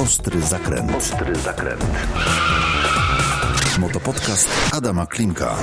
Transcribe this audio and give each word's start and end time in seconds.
Ostry 0.00 0.40
zakręt. 0.40 0.94
Ostry 0.96 1.36
zakręt. 1.36 1.86
Motopodcast 3.78 4.74
Adama 4.74 5.06
Klimka. 5.06 5.56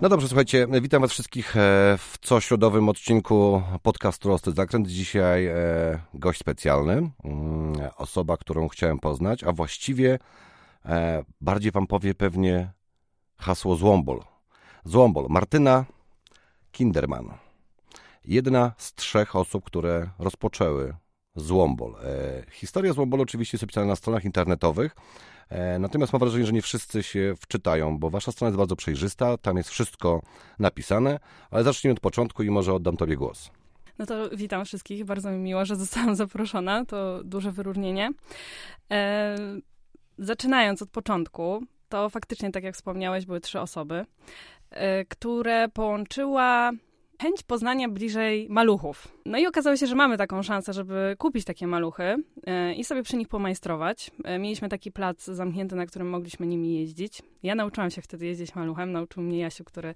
No 0.00 0.08
dobrze, 0.08 0.28
słuchajcie, 0.28 0.66
witam 0.82 1.02
was 1.02 1.10
wszystkich 1.10 1.56
e, 1.56 1.60
w 1.98 2.18
cośrodowym 2.26 2.88
odcinku 2.88 3.62
podcastu 3.82 4.32
Ostry 4.32 4.52
Zakręt. 4.52 4.88
Dzisiaj 4.88 5.46
e, 5.46 5.54
gość 6.14 6.40
specjalny, 6.40 6.92
mm, 6.92 7.10
osoba, 7.96 8.36
którą 8.36 8.68
chciałem 8.68 8.98
poznać, 8.98 9.44
a 9.44 9.52
właściwie 9.52 10.18
e, 10.84 11.24
bardziej 11.40 11.72
wam 11.72 11.86
powie 11.86 12.14
pewnie 12.14 12.72
hasło 13.38 13.76
Złombol. 13.76 14.20
Złombol, 14.84 15.26
Martyna 15.28 15.84
Kinderman. 16.72 17.30
Jedna 18.24 18.72
z 18.78 18.94
trzech 18.94 19.36
osób, 19.36 19.64
które 19.64 20.10
rozpoczęły 20.18 20.94
Złombol. 21.36 21.94
Historia 22.50 22.92
Złombolu 22.92 23.22
oczywiście 23.22 23.56
jest 23.56 23.64
opisana 23.64 23.86
na 23.86 23.96
stronach 23.96 24.24
internetowych, 24.24 24.96
E, 25.48 25.78
natomiast 25.78 26.12
mam 26.12 26.20
wrażenie, 26.20 26.46
że 26.46 26.52
nie 26.52 26.62
wszyscy 26.62 27.02
się 27.02 27.34
wczytają, 27.40 27.98
bo 27.98 28.10
wasza 28.10 28.32
strona 28.32 28.48
jest 28.48 28.58
bardzo 28.58 28.76
przejrzysta, 28.76 29.38
tam 29.38 29.56
jest 29.56 29.68
wszystko 29.68 30.22
napisane, 30.58 31.18
ale 31.50 31.64
zacznijmy 31.64 31.92
od 31.92 32.00
początku 32.00 32.42
i 32.42 32.50
może 32.50 32.74
oddam 32.74 32.96
tobie 32.96 33.16
głos. 33.16 33.50
No 33.98 34.06
to 34.06 34.30
witam 34.30 34.64
wszystkich, 34.64 35.04
bardzo 35.04 35.30
mi 35.30 35.38
miło, 35.38 35.64
że 35.64 35.76
zostałam 35.76 36.16
zaproszona, 36.24 36.84
to 36.84 37.24
duże 37.24 37.52
wyróżnienie. 37.52 38.10
E, 38.90 39.36
zaczynając 40.18 40.82
od 40.82 40.90
początku, 40.90 41.62
to 41.88 42.10
faktycznie, 42.10 42.52
tak 42.52 42.64
jak 42.64 42.74
wspomniałeś, 42.74 43.26
były 43.26 43.40
trzy 43.40 43.60
osoby, 43.60 44.06
e, 44.70 45.04
które 45.04 45.68
połączyła 45.68 46.70
chęć 47.22 47.42
poznania 47.42 47.88
bliżej 47.88 48.46
maluchów. 48.50 49.08
No 49.26 49.38
i 49.38 49.46
okazało 49.46 49.76
się, 49.76 49.86
że 49.86 49.94
mamy 49.94 50.18
taką 50.18 50.42
szansę, 50.42 50.72
żeby 50.72 51.14
kupić 51.18 51.44
takie 51.44 51.66
maluchy 51.66 52.16
e, 52.46 52.74
i 52.74 52.84
sobie 52.84 53.02
przy 53.02 53.16
nich 53.16 53.28
pomajstrować. 53.28 54.10
E, 54.24 54.38
mieliśmy 54.38 54.68
taki 54.68 54.92
plac 54.92 55.24
zamknięty, 55.24 55.76
na 55.76 55.86
którym 55.86 56.08
mogliśmy 56.08 56.46
nimi 56.46 56.74
jeździć. 56.74 57.22
Ja 57.42 57.54
nauczyłam 57.54 57.90
się 57.90 58.02
wtedy 58.02 58.26
jeździć 58.26 58.54
maluchem, 58.54 58.92
nauczył 58.92 59.22
mnie 59.22 59.38
Jasiu, 59.38 59.64
który 59.64 59.94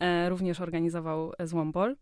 e, 0.00 0.28
również 0.28 0.60
organizował 0.60 1.32
Złombol. 1.44 1.96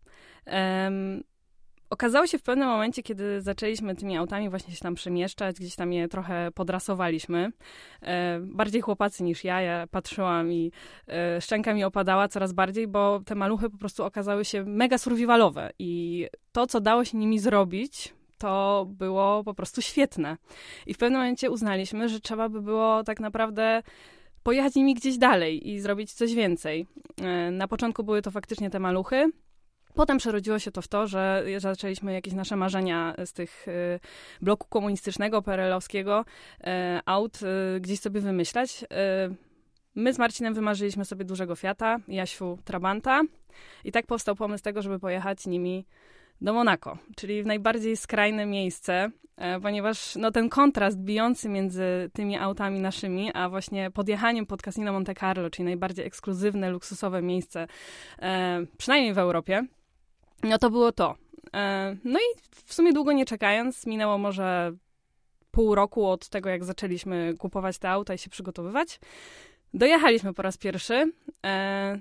Okazało 1.89 2.27
się 2.27 2.37
w 2.37 2.43
pewnym 2.43 2.67
momencie, 2.67 3.03
kiedy 3.03 3.41
zaczęliśmy 3.41 3.95
tymi 3.95 4.17
autami 4.17 4.49
właśnie 4.49 4.73
się 4.73 4.79
tam 4.79 4.95
przemieszczać, 4.95 5.55
gdzieś 5.55 5.75
tam 5.75 5.93
je 5.93 6.07
trochę 6.07 6.51
podrasowaliśmy. 6.55 7.51
E, 8.01 8.39
bardziej 8.39 8.81
chłopacy 8.81 9.23
niż 9.23 9.43
ja. 9.43 9.61
Ja 9.61 9.87
patrzyłam 9.87 10.51
i 10.51 10.71
e, 11.07 11.41
szczęka 11.41 11.73
mi 11.73 11.83
opadała 11.83 12.27
coraz 12.27 12.53
bardziej, 12.53 12.87
bo 12.87 13.21
te 13.25 13.35
maluchy 13.35 13.69
po 13.69 13.77
prostu 13.77 14.03
okazały 14.03 14.45
się 14.45 14.63
mega 14.63 14.97
survivalowe 14.97 15.71
i 15.79 16.27
to, 16.51 16.67
co 16.67 16.81
dało 16.81 17.05
się 17.05 17.17
nimi 17.17 17.39
zrobić, 17.39 18.13
to 18.37 18.85
było 18.89 19.43
po 19.43 19.53
prostu 19.53 19.81
świetne. 19.81 20.37
I 20.85 20.93
w 20.93 20.97
pewnym 20.97 21.19
momencie 21.19 21.51
uznaliśmy, 21.51 22.09
że 22.09 22.19
trzeba 22.19 22.49
by 22.49 22.61
było 22.61 23.03
tak 23.03 23.19
naprawdę 23.19 23.83
pojechać 24.43 24.75
nimi 24.75 24.93
gdzieś 24.93 25.17
dalej 25.17 25.69
i 25.69 25.79
zrobić 25.79 26.13
coś 26.13 26.33
więcej. 26.33 26.87
E, 27.21 27.51
na 27.51 27.67
początku 27.67 28.03
były 28.03 28.21
to 28.21 28.31
faktycznie 28.31 28.69
te 28.69 28.79
maluchy, 28.79 29.31
Potem 29.97 30.17
przerodziło 30.17 30.59
się 30.59 30.71
to 30.71 30.81
w 30.81 30.87
to, 30.87 31.07
że 31.07 31.43
zaczęliśmy 31.57 32.13
jakieś 32.13 32.33
nasze 32.33 32.55
marzenia 32.55 33.15
z 33.25 33.33
tych 33.33 33.67
y, 33.67 33.99
bloku 34.41 34.67
komunistycznego, 34.69 35.41
PRL-owskiego, 35.41 36.25
y, 36.59 36.63
aut 37.05 37.39
y, 37.75 37.79
gdzieś 37.79 37.99
sobie 37.99 38.21
wymyślać. 38.21 38.85
My 39.95 40.13
z 40.13 40.17
Marcinem 40.17 40.53
wymarzyliśmy 40.53 41.05
sobie 41.05 41.25
dużego 41.25 41.55
Fiata, 41.55 41.97
Jasiu 42.07 42.57
Trabanta 42.65 43.21
i 43.83 43.91
tak 43.91 44.05
powstał 44.05 44.35
pomysł 44.35 44.63
tego, 44.63 44.81
żeby 44.81 44.99
pojechać 44.99 45.45
nimi 45.45 45.85
do 46.41 46.53
Monako, 46.53 46.97
czyli 47.15 47.43
w 47.43 47.45
najbardziej 47.45 47.97
skrajne 47.97 48.45
miejsce, 48.45 49.11
ponieważ 49.61 50.15
no, 50.15 50.31
ten 50.31 50.49
kontrast 50.49 50.97
bijący 50.97 51.49
między 51.49 52.09
tymi 52.13 52.37
autami 52.37 52.79
naszymi, 52.79 53.31
a 53.33 53.49
właśnie 53.49 53.91
podjechaniem 53.91 54.45
pod 54.45 54.61
Casino 54.61 54.93
Monte 54.93 55.13
Carlo, 55.13 55.49
czyli 55.49 55.65
najbardziej 55.65 56.05
ekskluzywne, 56.05 56.69
luksusowe 56.69 57.21
miejsce, 57.21 57.67
przynajmniej 58.77 59.13
w 59.13 59.17
Europie, 59.17 59.67
no 60.43 60.57
to 60.57 60.69
było 60.69 60.91
to. 60.91 61.15
E, 61.55 61.95
no 62.03 62.19
i 62.19 62.39
w 62.51 62.73
sumie 62.73 62.93
długo 62.93 63.11
nie 63.11 63.25
czekając, 63.25 63.85
minęło 63.85 64.17
może 64.17 64.71
pół 65.51 65.75
roku 65.75 66.05
od 66.05 66.29
tego, 66.29 66.49
jak 66.49 66.63
zaczęliśmy 66.63 67.33
kupować 67.39 67.77
te 67.77 67.89
auta 67.89 68.13
i 68.13 68.17
się 68.17 68.29
przygotowywać. 68.29 68.99
Dojechaliśmy 69.73 70.33
po 70.33 70.41
raz 70.41 70.57
pierwszy. 70.57 71.11
E, 71.45 71.99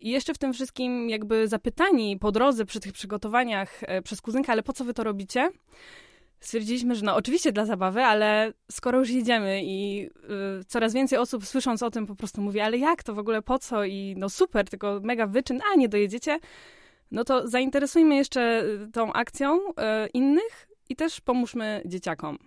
I 0.00 0.10
jeszcze 0.10 0.34
w 0.34 0.38
tym 0.38 0.52
wszystkim 0.52 1.10
jakby 1.10 1.48
zapytani 1.48 2.18
po 2.18 2.32
drodze 2.32 2.64
przy 2.64 2.80
tych 2.80 2.92
przygotowaniach 2.92 3.80
e, 3.82 4.02
przez 4.02 4.20
kuzynkę, 4.20 4.52
ale 4.52 4.62
po 4.62 4.72
co 4.72 4.84
wy 4.84 4.94
to 4.94 5.04
robicie? 5.04 5.50
Stwierdziliśmy, 6.40 6.94
że 6.94 7.04
no 7.04 7.16
oczywiście 7.16 7.52
dla 7.52 7.64
zabawy, 7.64 8.02
ale 8.02 8.52
skoro 8.70 8.98
już 8.98 9.10
jedziemy 9.10 9.62
i 9.64 10.06
y, 10.60 10.64
coraz 10.66 10.94
więcej 10.94 11.18
osób 11.18 11.46
słysząc 11.46 11.82
o 11.82 11.90
tym 11.90 12.06
po 12.06 12.16
prostu 12.16 12.40
mówi, 12.40 12.60
ale 12.60 12.78
jak 12.78 13.02
to 13.02 13.14
w 13.14 13.18
ogóle, 13.18 13.42
po 13.42 13.58
co 13.58 13.84
i 13.84 14.14
no 14.16 14.28
super, 14.28 14.68
tylko 14.68 15.00
mega 15.02 15.26
wyczyn, 15.26 15.60
a 15.72 15.76
nie 15.76 15.88
dojedziecie, 15.88 16.38
no 17.10 17.24
to 17.24 17.48
zainteresujmy 17.48 18.16
jeszcze 18.16 18.64
y, 18.64 18.92
tą 18.92 19.12
akcją 19.12 19.58
y, 19.58 19.72
innych 20.14 20.68
i 20.88 20.96
też 20.96 21.20
pomóżmy 21.20 21.82
dzieciakom. 21.84 22.38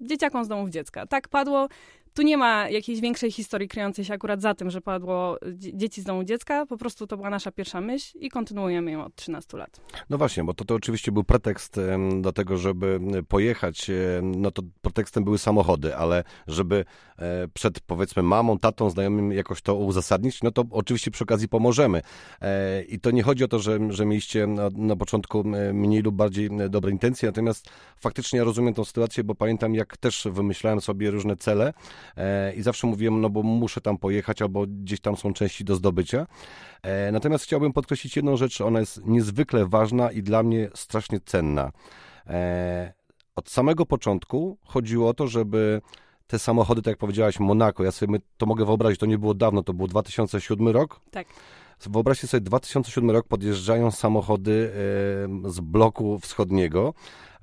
Dzieciakom 0.00 0.44
z 0.44 0.48
domów 0.48 0.70
dziecka. 0.70 1.06
Tak 1.06 1.28
padło 1.28 1.68
tu 2.16 2.22
nie 2.22 2.36
ma 2.36 2.68
jakiejś 2.68 3.00
większej 3.00 3.32
historii 3.32 3.68
kryjącej 3.68 4.04
się 4.04 4.14
akurat 4.14 4.40
za 4.40 4.54
tym, 4.54 4.70
że 4.70 4.80
padło 4.80 5.38
dzieci 5.52 6.00
z 6.00 6.04
domu 6.04 6.24
dziecka. 6.24 6.66
Po 6.66 6.76
prostu 6.76 7.06
to 7.06 7.16
była 7.16 7.30
nasza 7.30 7.52
pierwsza 7.52 7.80
myśl 7.80 8.18
i 8.18 8.30
kontynuujemy 8.30 8.90
ją 8.90 9.04
od 9.04 9.14
13 9.14 9.56
lat. 9.56 9.80
No 10.10 10.18
właśnie, 10.18 10.44
bo 10.44 10.54
to, 10.54 10.64
to 10.64 10.74
oczywiście 10.74 11.12
był 11.12 11.24
pretekst 11.24 11.80
do 12.20 12.32
tego, 12.32 12.56
żeby 12.56 13.00
pojechać. 13.28 13.90
No 14.22 14.50
to 14.50 14.62
pretekstem 14.82 15.24
były 15.24 15.38
samochody, 15.38 15.96
ale 15.96 16.24
żeby 16.46 16.84
e, 17.18 17.48
przed 17.48 17.80
powiedzmy 17.80 18.22
mamą, 18.22 18.58
tatą, 18.58 18.90
znajomym 18.90 19.32
jakoś 19.32 19.62
to 19.62 19.74
uzasadnić, 19.74 20.42
no 20.42 20.50
to 20.50 20.64
oczywiście 20.70 21.10
przy 21.10 21.24
okazji 21.24 21.48
pomożemy. 21.48 22.02
E, 22.40 22.82
I 22.82 23.00
to 23.00 23.10
nie 23.10 23.22
chodzi 23.22 23.44
o 23.44 23.48
to, 23.48 23.58
że, 23.58 23.78
że 23.90 24.06
mieliście 24.06 24.46
na, 24.46 24.68
na 24.74 24.96
początku 24.96 25.44
mniej 25.72 26.02
lub 26.02 26.14
bardziej 26.14 26.50
dobre 26.70 26.90
intencje, 26.90 27.28
natomiast 27.28 27.70
faktycznie 27.96 28.38
ja 28.38 28.44
rozumiem 28.44 28.74
tą 28.74 28.84
sytuację, 28.84 29.24
bo 29.24 29.34
pamiętam 29.34 29.74
jak 29.74 29.96
też 29.96 30.28
wymyślałem 30.30 30.80
sobie 30.80 31.10
różne 31.10 31.36
cele, 31.36 31.72
i 32.56 32.62
zawsze 32.62 32.86
mówiłem, 32.86 33.20
no 33.20 33.30
bo 33.30 33.42
muszę 33.42 33.80
tam 33.80 33.98
pojechać, 33.98 34.42
albo 34.42 34.66
gdzieś 34.66 35.00
tam 35.00 35.16
są 35.16 35.32
części 35.32 35.64
do 35.64 35.74
zdobycia. 35.74 36.26
E, 36.82 37.12
natomiast 37.12 37.44
chciałbym 37.44 37.72
podkreślić 37.72 38.16
jedną 38.16 38.36
rzecz, 38.36 38.60
ona 38.60 38.80
jest 38.80 39.06
niezwykle 39.06 39.66
ważna 39.66 40.10
i 40.10 40.22
dla 40.22 40.42
mnie 40.42 40.68
strasznie 40.74 41.20
cenna. 41.20 41.72
E, 42.26 42.92
od 43.36 43.50
samego 43.50 43.86
początku 43.86 44.58
chodziło 44.64 45.08
o 45.08 45.14
to, 45.14 45.26
żeby 45.26 45.80
te 46.26 46.38
samochody, 46.38 46.82
tak 46.82 46.92
jak 46.92 46.98
powiedziałaś, 46.98 47.40
Monako, 47.40 47.84
ja 47.84 47.92
sobie 47.92 48.18
to 48.36 48.46
mogę 48.46 48.64
wyobrazić, 48.64 49.00
to 49.00 49.06
nie 49.06 49.18
było 49.18 49.34
dawno, 49.34 49.62
to 49.62 49.74
był 49.74 49.86
2007 49.86 50.68
rok. 50.68 51.00
Tak. 51.10 51.26
Wyobraźcie 51.80 52.26
sobie, 52.26 52.40
2007 52.40 53.10
rok 53.10 53.28
podjeżdżają 53.28 53.90
samochody 53.90 54.70
z 55.44 55.60
bloku 55.60 56.18
wschodniego. 56.18 56.94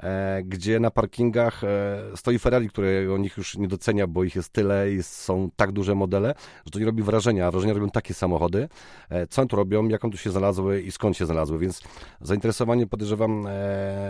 E, 0.03 0.43
gdzie 0.45 0.79
na 0.79 0.91
parkingach 0.91 1.63
e, 1.63 2.01
stoi 2.15 2.39
Ferrari, 2.39 2.69
które 2.69 3.13
o 3.13 3.17
nich 3.17 3.37
już 3.37 3.57
nie 3.57 3.67
docenia, 3.67 4.07
bo 4.07 4.23
ich 4.23 4.35
jest 4.35 4.49
tyle 4.49 4.91
i 4.91 5.03
są 5.03 5.49
tak 5.55 5.71
duże 5.71 5.95
modele, 5.95 6.35
że 6.65 6.71
to 6.71 6.79
nie 6.79 6.85
robi 6.85 7.03
wrażenia, 7.03 7.51
wrażenia 7.51 7.73
robią 7.73 7.89
takie 7.89 8.13
samochody. 8.13 8.69
E, 9.09 9.27
co 9.27 9.45
tu 9.45 9.55
robią, 9.55 9.87
jak 9.87 10.03
one 10.03 10.11
tu 10.11 10.17
się 10.17 10.31
znalazły 10.31 10.81
i 10.81 10.91
skąd 10.91 11.17
się 11.17 11.25
znalazły, 11.25 11.59
więc 11.59 11.81
zainteresowanie 12.21 12.87
podejrzewam 12.87 13.47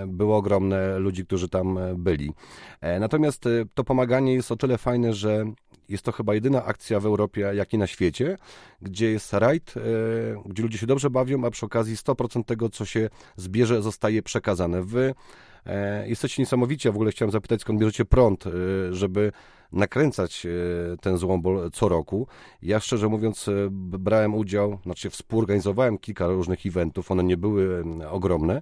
było 0.07 0.37
ogromne 0.37 0.99
ludzi, 0.99 1.25
którzy 1.25 1.49
tam 1.49 1.79
byli. 1.95 2.31
Natomiast 2.99 3.45
to 3.73 3.83
pomaganie 3.83 4.33
jest 4.33 4.51
o 4.51 4.55
tyle 4.55 4.77
fajne, 4.77 5.13
że 5.13 5.45
jest 5.89 6.03
to 6.03 6.11
chyba 6.11 6.33
jedyna 6.33 6.65
akcja 6.65 6.99
w 6.99 7.05
Europie, 7.05 7.51
jak 7.53 7.73
i 7.73 7.77
na 7.77 7.87
świecie, 7.87 8.37
gdzie 8.81 9.11
jest 9.11 9.33
rajd, 9.33 9.73
gdzie 10.45 10.63
ludzie 10.63 10.77
się 10.77 10.87
dobrze 10.87 11.09
bawią, 11.09 11.45
a 11.45 11.51
przy 11.51 11.65
okazji 11.65 11.95
100% 11.95 12.43
tego, 12.43 12.69
co 12.69 12.85
się 12.85 13.09
zbierze, 13.35 13.81
zostaje 13.81 14.23
przekazane. 14.23 14.83
Wy 14.83 15.13
E, 15.65 16.07
jesteście 16.07 16.41
niesamowici. 16.41 16.87
Ja 16.87 16.91
w 16.91 16.95
ogóle 16.95 17.11
chciałem 17.11 17.31
zapytać, 17.31 17.61
skąd 17.61 17.79
bierzecie 17.79 18.05
prąd, 18.05 18.47
e, 18.47 18.49
żeby 18.91 19.31
nakręcać 19.71 20.45
e, 20.45 20.49
ten 20.97 21.17
złombol 21.17 21.71
co 21.73 21.89
roku. 21.89 22.27
Ja 22.61 22.79
szczerze 22.79 23.07
mówiąc 23.09 23.49
brałem 23.71 24.35
udział, 24.35 24.79
znaczy 24.83 25.09
współorganizowałem 25.09 25.97
kilka 25.97 26.27
różnych 26.27 26.65
eventów, 26.65 27.11
one 27.11 27.23
nie 27.23 27.37
były 27.37 27.83
ogromne 28.09 28.61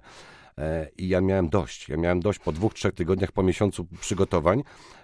i 0.98 1.08
ja 1.08 1.20
miałem 1.20 1.48
dość. 1.48 1.88
Ja 1.88 1.96
miałem 1.96 2.20
dość 2.20 2.38
po 2.38 2.52
dwóch, 2.52 2.74
trzech 2.74 2.94
tygodniach, 2.94 3.32
po 3.32 3.42
miesiącu 3.42 3.86
przygotowań 4.00 4.62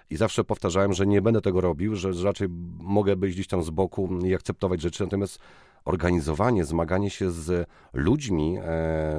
i 0.09 0.17
zawsze 0.17 0.43
powtarzałem, 0.43 0.93
że 0.93 1.07
nie 1.07 1.21
będę 1.21 1.41
tego 1.41 1.61
robił, 1.61 1.95
że 1.95 2.11
raczej 2.23 2.47
mogę 2.79 3.15
być 3.15 3.33
gdzieś 3.33 3.47
tam 3.47 3.63
z 3.63 3.69
boku 3.69 4.19
i 4.25 4.35
akceptować 4.35 4.81
rzeczy, 4.81 5.03
natomiast 5.03 5.39
organizowanie, 5.85 6.65
zmaganie 6.65 7.09
się 7.09 7.31
z 7.31 7.69
ludźmi, 7.93 8.57
e, 8.57 8.61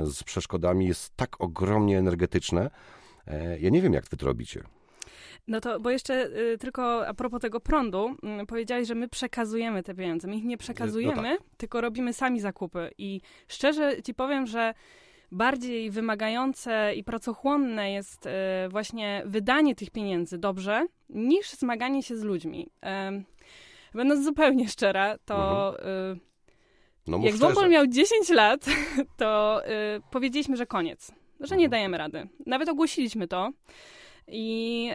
z 0.06 0.22
przeszkodami 0.24 0.86
jest 0.86 1.16
tak 1.16 1.40
ogromnie 1.40 1.98
energetyczne. 1.98 2.70
E, 3.26 3.60
ja 3.60 3.70
nie 3.70 3.82
wiem, 3.82 3.92
jak 3.92 4.04
wy 4.10 4.16
to 4.16 4.26
robicie. 4.26 4.62
No 5.48 5.60
to, 5.60 5.80
bo 5.80 5.90
jeszcze 5.90 6.26
y, 6.26 6.58
tylko 6.58 7.06
a 7.06 7.14
propos 7.14 7.40
tego 7.40 7.60
prądu, 7.60 8.16
y, 8.42 8.46
powiedziałeś, 8.46 8.88
że 8.88 8.94
my 8.94 9.08
przekazujemy 9.08 9.82
te 9.82 9.94
pieniądze. 9.94 10.28
My 10.28 10.36
ich 10.36 10.44
nie 10.44 10.58
przekazujemy, 10.58 11.16
no 11.16 11.38
tak. 11.38 11.56
tylko 11.56 11.80
robimy 11.80 12.12
sami 12.12 12.40
zakupy. 12.40 12.90
I 12.98 13.20
szczerze 13.48 14.02
ci 14.02 14.14
powiem, 14.14 14.46
że 14.46 14.74
bardziej 15.32 15.90
wymagające 15.90 16.94
i 16.94 17.04
pracochłonne 17.04 17.92
jest 17.92 18.26
e, 18.26 18.68
właśnie 18.70 19.22
wydanie 19.26 19.74
tych 19.74 19.90
pieniędzy 19.90 20.38
dobrze, 20.38 20.86
niż 21.08 21.50
zmaganie 21.50 22.02
się 22.02 22.16
z 22.16 22.22
ludźmi. 22.22 22.68
E, 22.84 23.22
będąc 23.94 24.24
zupełnie 24.24 24.68
szczera, 24.68 25.18
to 25.24 25.68
Mhm. 25.78 26.16
e, 26.16 26.20
No 27.06 27.18
jak. 27.22 27.34
Wąbol 27.34 27.68
miał 27.70 27.86
10 27.86 28.28
lat, 28.30 28.60
to 29.16 29.62
powiedzieliśmy, 30.10 30.56
że 30.56 30.66
koniec, 30.66 31.12
że 31.40 31.56
nie 31.56 31.64
Mhm. 31.64 31.70
dajemy 31.70 31.98
rady. 31.98 32.28
Nawet 32.46 32.68
ogłosiliśmy 32.68 33.28
to 33.28 33.50
i 34.28 34.90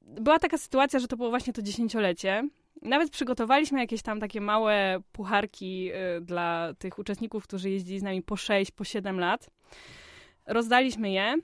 była 0.00 0.38
taka 0.38 0.58
sytuacja, 0.58 1.00
że 1.00 1.08
to 1.08 1.16
było 1.16 1.30
właśnie 1.30 1.52
to 1.52 1.62
dziesięciolecie. 1.62 2.48
Nawet 2.82 3.10
przygotowaliśmy 3.10 3.80
jakieś 3.80 4.02
tam 4.02 4.20
takie 4.20 4.40
małe 4.40 5.00
pucharki 5.12 5.90
y, 5.92 6.20
dla 6.20 6.74
tych 6.78 6.98
uczestników, 6.98 7.44
którzy 7.44 7.70
jeździli 7.70 7.98
z 7.98 8.02
nami 8.02 8.22
po 8.22 8.36
6, 8.36 8.70
po 8.70 8.84
7 8.84 9.20
lat. 9.20 9.50
Rozdaliśmy 10.46 11.10
je 11.10 11.34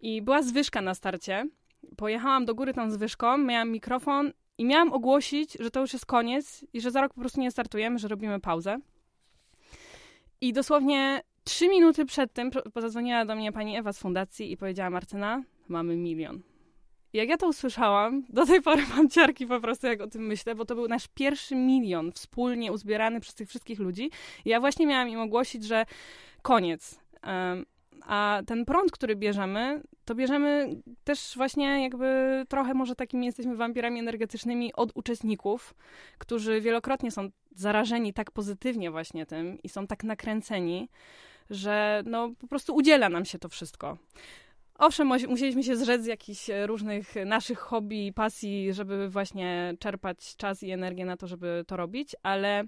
i 0.00 0.22
była 0.22 0.42
zwyżka 0.42 0.80
na 0.80 0.94
starcie. 0.94 1.48
Pojechałam 1.96 2.44
do 2.44 2.54
góry 2.54 2.74
tą 2.74 2.90
zwyżką, 2.90 3.38
miałam 3.38 3.70
mikrofon 3.70 4.32
i 4.58 4.64
miałam 4.64 4.92
ogłosić, 4.92 5.56
że 5.60 5.70
to 5.70 5.80
już 5.80 5.92
jest 5.92 6.06
koniec 6.06 6.64
i 6.72 6.80
że 6.80 6.90
za 6.90 7.00
rok 7.00 7.14
po 7.14 7.20
prostu 7.20 7.40
nie 7.40 7.50
startujemy, 7.50 7.98
że 7.98 8.08
robimy 8.08 8.40
pauzę. 8.40 8.78
I 10.40 10.52
dosłownie 10.52 11.22
trzy 11.44 11.68
minuty 11.68 12.04
przed 12.04 12.32
tym 12.32 12.50
zadzwoniła 12.76 13.24
do 13.24 13.36
mnie 13.36 13.52
pani 13.52 13.76
Ewa 13.76 13.92
z 13.92 13.98
fundacji 13.98 14.52
i 14.52 14.56
powiedziała: 14.56 14.90
Martyna, 14.90 15.42
mamy 15.68 15.96
milion. 15.96 16.42
Jak 17.16 17.28
ja 17.28 17.36
to 17.36 17.48
usłyszałam, 17.48 18.22
do 18.28 18.46
tej 18.46 18.62
pory 18.62 18.82
mam 18.96 19.08
ciarki 19.08 19.46
po 19.46 19.60
prostu, 19.60 19.86
jak 19.86 20.00
o 20.00 20.06
tym 20.06 20.26
myślę, 20.26 20.54
bo 20.54 20.64
to 20.64 20.74
był 20.74 20.88
nasz 20.88 21.08
pierwszy 21.08 21.54
milion 21.54 22.12
wspólnie 22.12 22.72
uzbierany 22.72 23.20
przez 23.20 23.34
tych 23.34 23.48
wszystkich 23.48 23.78
ludzi. 23.78 24.10
Ja 24.44 24.60
właśnie 24.60 24.86
miałam 24.86 25.08
im 25.08 25.20
ogłosić, 25.20 25.64
że 25.64 25.86
koniec. 26.42 27.00
A 28.06 28.42
ten 28.46 28.64
prąd, 28.64 28.92
który 28.92 29.16
bierzemy, 29.16 29.82
to 30.04 30.14
bierzemy 30.14 30.76
też 31.04 31.32
właśnie 31.36 31.82
jakby 31.82 32.44
trochę 32.48 32.74
może 32.74 32.94
takimi 32.94 33.26
jesteśmy 33.26 33.56
wampirami 33.56 34.00
energetycznymi 34.00 34.72
od 34.72 34.90
uczestników, 34.94 35.74
którzy 36.18 36.60
wielokrotnie 36.60 37.10
są 37.10 37.28
zarażeni 37.54 38.12
tak 38.12 38.30
pozytywnie 38.30 38.90
właśnie 38.90 39.26
tym 39.26 39.58
i 39.62 39.68
są 39.68 39.86
tak 39.86 40.04
nakręceni, 40.04 40.88
że 41.50 42.02
no 42.06 42.30
po 42.38 42.46
prostu 42.46 42.74
udziela 42.74 43.08
nam 43.08 43.24
się 43.24 43.38
to 43.38 43.48
wszystko. 43.48 43.96
Owszem, 44.78 45.06
musieliśmy 45.06 45.62
się 45.62 45.76
zrzec 45.76 46.02
z 46.02 46.06
jakichś 46.06 46.50
e, 46.50 46.66
różnych 46.66 47.14
naszych 47.26 47.58
hobby 47.58 48.06
i 48.06 48.12
pasji, 48.12 48.72
żeby 48.72 49.08
właśnie 49.08 49.74
czerpać 49.78 50.36
czas 50.36 50.62
i 50.62 50.70
energię 50.70 51.04
na 51.04 51.16
to, 51.16 51.26
żeby 51.26 51.64
to 51.66 51.76
robić, 51.76 52.16
ale 52.22 52.64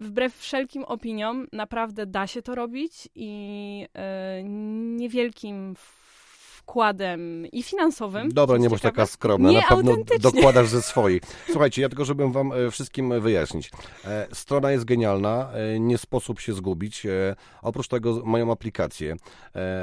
wbrew 0.00 0.36
wszelkim 0.36 0.84
opiniom 0.84 1.46
naprawdę 1.52 2.06
da 2.06 2.26
się 2.26 2.42
to 2.42 2.54
robić 2.54 3.08
i 3.14 3.86
e, 3.94 4.42
niewielkim 4.96 5.74
wkładem 6.62 7.46
i 7.46 7.62
finansowym. 7.62 8.28
Dobra, 8.32 8.58
nie 8.58 8.68
bądź 8.68 8.82
taka 8.82 9.06
skromna. 9.06 9.50
Nie 9.50 9.60
Na 9.60 9.76
pewno 9.76 9.96
dokładasz 10.20 10.68
ze 10.68 10.82
swoich. 10.82 11.22
Słuchajcie, 11.52 11.82
ja 11.82 11.88
tylko, 11.88 12.04
żebym 12.04 12.32
wam 12.32 12.52
e, 12.52 12.70
wszystkim 12.70 13.20
wyjaśnić. 13.20 13.70
E, 14.04 14.26
Strona 14.32 14.70
jest 14.70 14.84
genialna, 14.84 15.50
e, 15.52 15.80
nie 15.80 15.98
sposób 15.98 16.40
się 16.40 16.52
zgubić. 16.52 17.06
Oprócz 17.62 17.88
tego 17.88 18.22
mają 18.24 18.52
aplikację. 18.52 19.16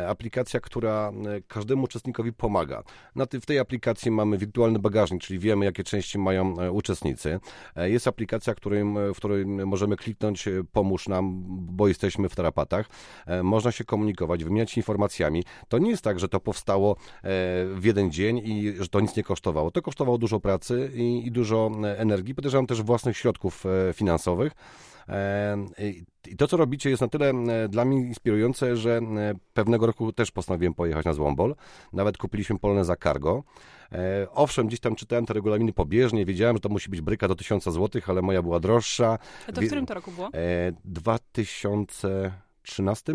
Aplikacja, 0.08 0.60
która 0.60 1.12
każdemu 1.48 1.84
uczestnikowi 1.84 2.34
pomaga. 2.34 2.84
Na 3.16 3.26
ty, 3.26 3.42
w 3.42 3.46
tej 3.46 3.60
aplikacji 3.60 4.12
mamy 4.12 4.38
wirtualny 4.38 4.80
bagażnik, 4.80 5.22
czyli 5.22 5.40
wiemy, 5.40 5.66
jakie 5.66 5.84
części 5.84 6.20
mają 6.20 6.70
uczestnicy. 6.70 7.40
Jest 7.76 8.08
aplikacja, 8.08 8.56
którym, 8.56 9.14
w 9.14 9.18
której 9.18 9.46
możemy 9.46 9.98
kliknąć 9.98 10.50
pomóż 10.72 11.08
nam, 11.08 11.44
bo 11.50 11.88
jesteśmy 11.88 12.30
w 12.30 12.36
tarapatach. 12.36 12.90
Można 13.44 13.72
się 13.72 13.84
komunikować, 13.84 14.44
wymieniać 14.44 14.78
informacjami. 14.78 15.44
To 15.68 15.78
nie 15.78 15.90
jest 15.90 16.04
tak, 16.04 16.20
że 16.20 16.30
to 16.30 16.40
powstało 16.40 16.69
e, 16.74 16.96
w 17.66 17.82
jeden 17.84 18.12
dzień 18.12 18.38
i 18.38 18.74
że 18.80 18.88
to 18.88 19.00
nic 19.00 19.16
nie 19.16 19.24
kosztowało. 19.24 19.72
To 19.72 19.82
kosztowało 19.82 20.18
dużo 20.18 20.40
pracy 20.40 20.92
i, 20.96 21.28
i 21.28 21.32
dużo 21.32 21.72
e, 21.84 22.00
energii. 22.00 22.36
Podejrzewam 22.36 22.68
też 22.68 22.82
własnych 22.82 23.18
środków 23.18 23.66
e, 23.66 23.94
finansowych. 23.94 24.54
I 26.26 26.36
to, 26.38 26.48
co 26.48 26.58
robicie, 26.58 26.90
jest 26.90 27.02
na 27.02 27.08
tyle 27.08 27.34
dla 27.70 27.86
mnie 27.86 27.98
inspirujące, 27.98 28.78
że 28.78 29.02
pewnego 29.54 29.86
roku 29.86 30.14
też 30.14 30.32
postanowiłem 30.32 30.74
pojechać 30.74 31.06
na 31.06 31.14
Złombol. 31.14 31.56
Nawet 31.94 32.18
kupiliśmy 32.18 32.60
polne 32.60 32.86
za 32.86 32.96
cargo. 32.96 33.44
Owszem, 34.32 34.68
gdzieś 34.68 34.80
tam 34.80 34.96
czytałem 34.96 35.26
te 35.26 35.34
regulaminy 35.34 35.74
pobieżnie, 35.74 36.26
wiedziałem, 36.26 36.56
że 36.56 36.60
to 36.60 36.70
musi 36.70 36.90
być 36.90 37.02
bryka 37.02 37.28
do 37.28 37.36
1000 37.36 37.64
zł, 37.64 38.02
ale 38.08 38.22
moja 38.22 38.42
była 38.42 38.60
droższa. 38.60 39.20
A 39.48 39.52
to 39.52 39.62
w 39.62 39.66
którym 39.66 39.86
to 39.86 39.94
roku 39.94 40.12
było? 40.12 40.30
E, 40.34 40.72
2013? 40.86 43.14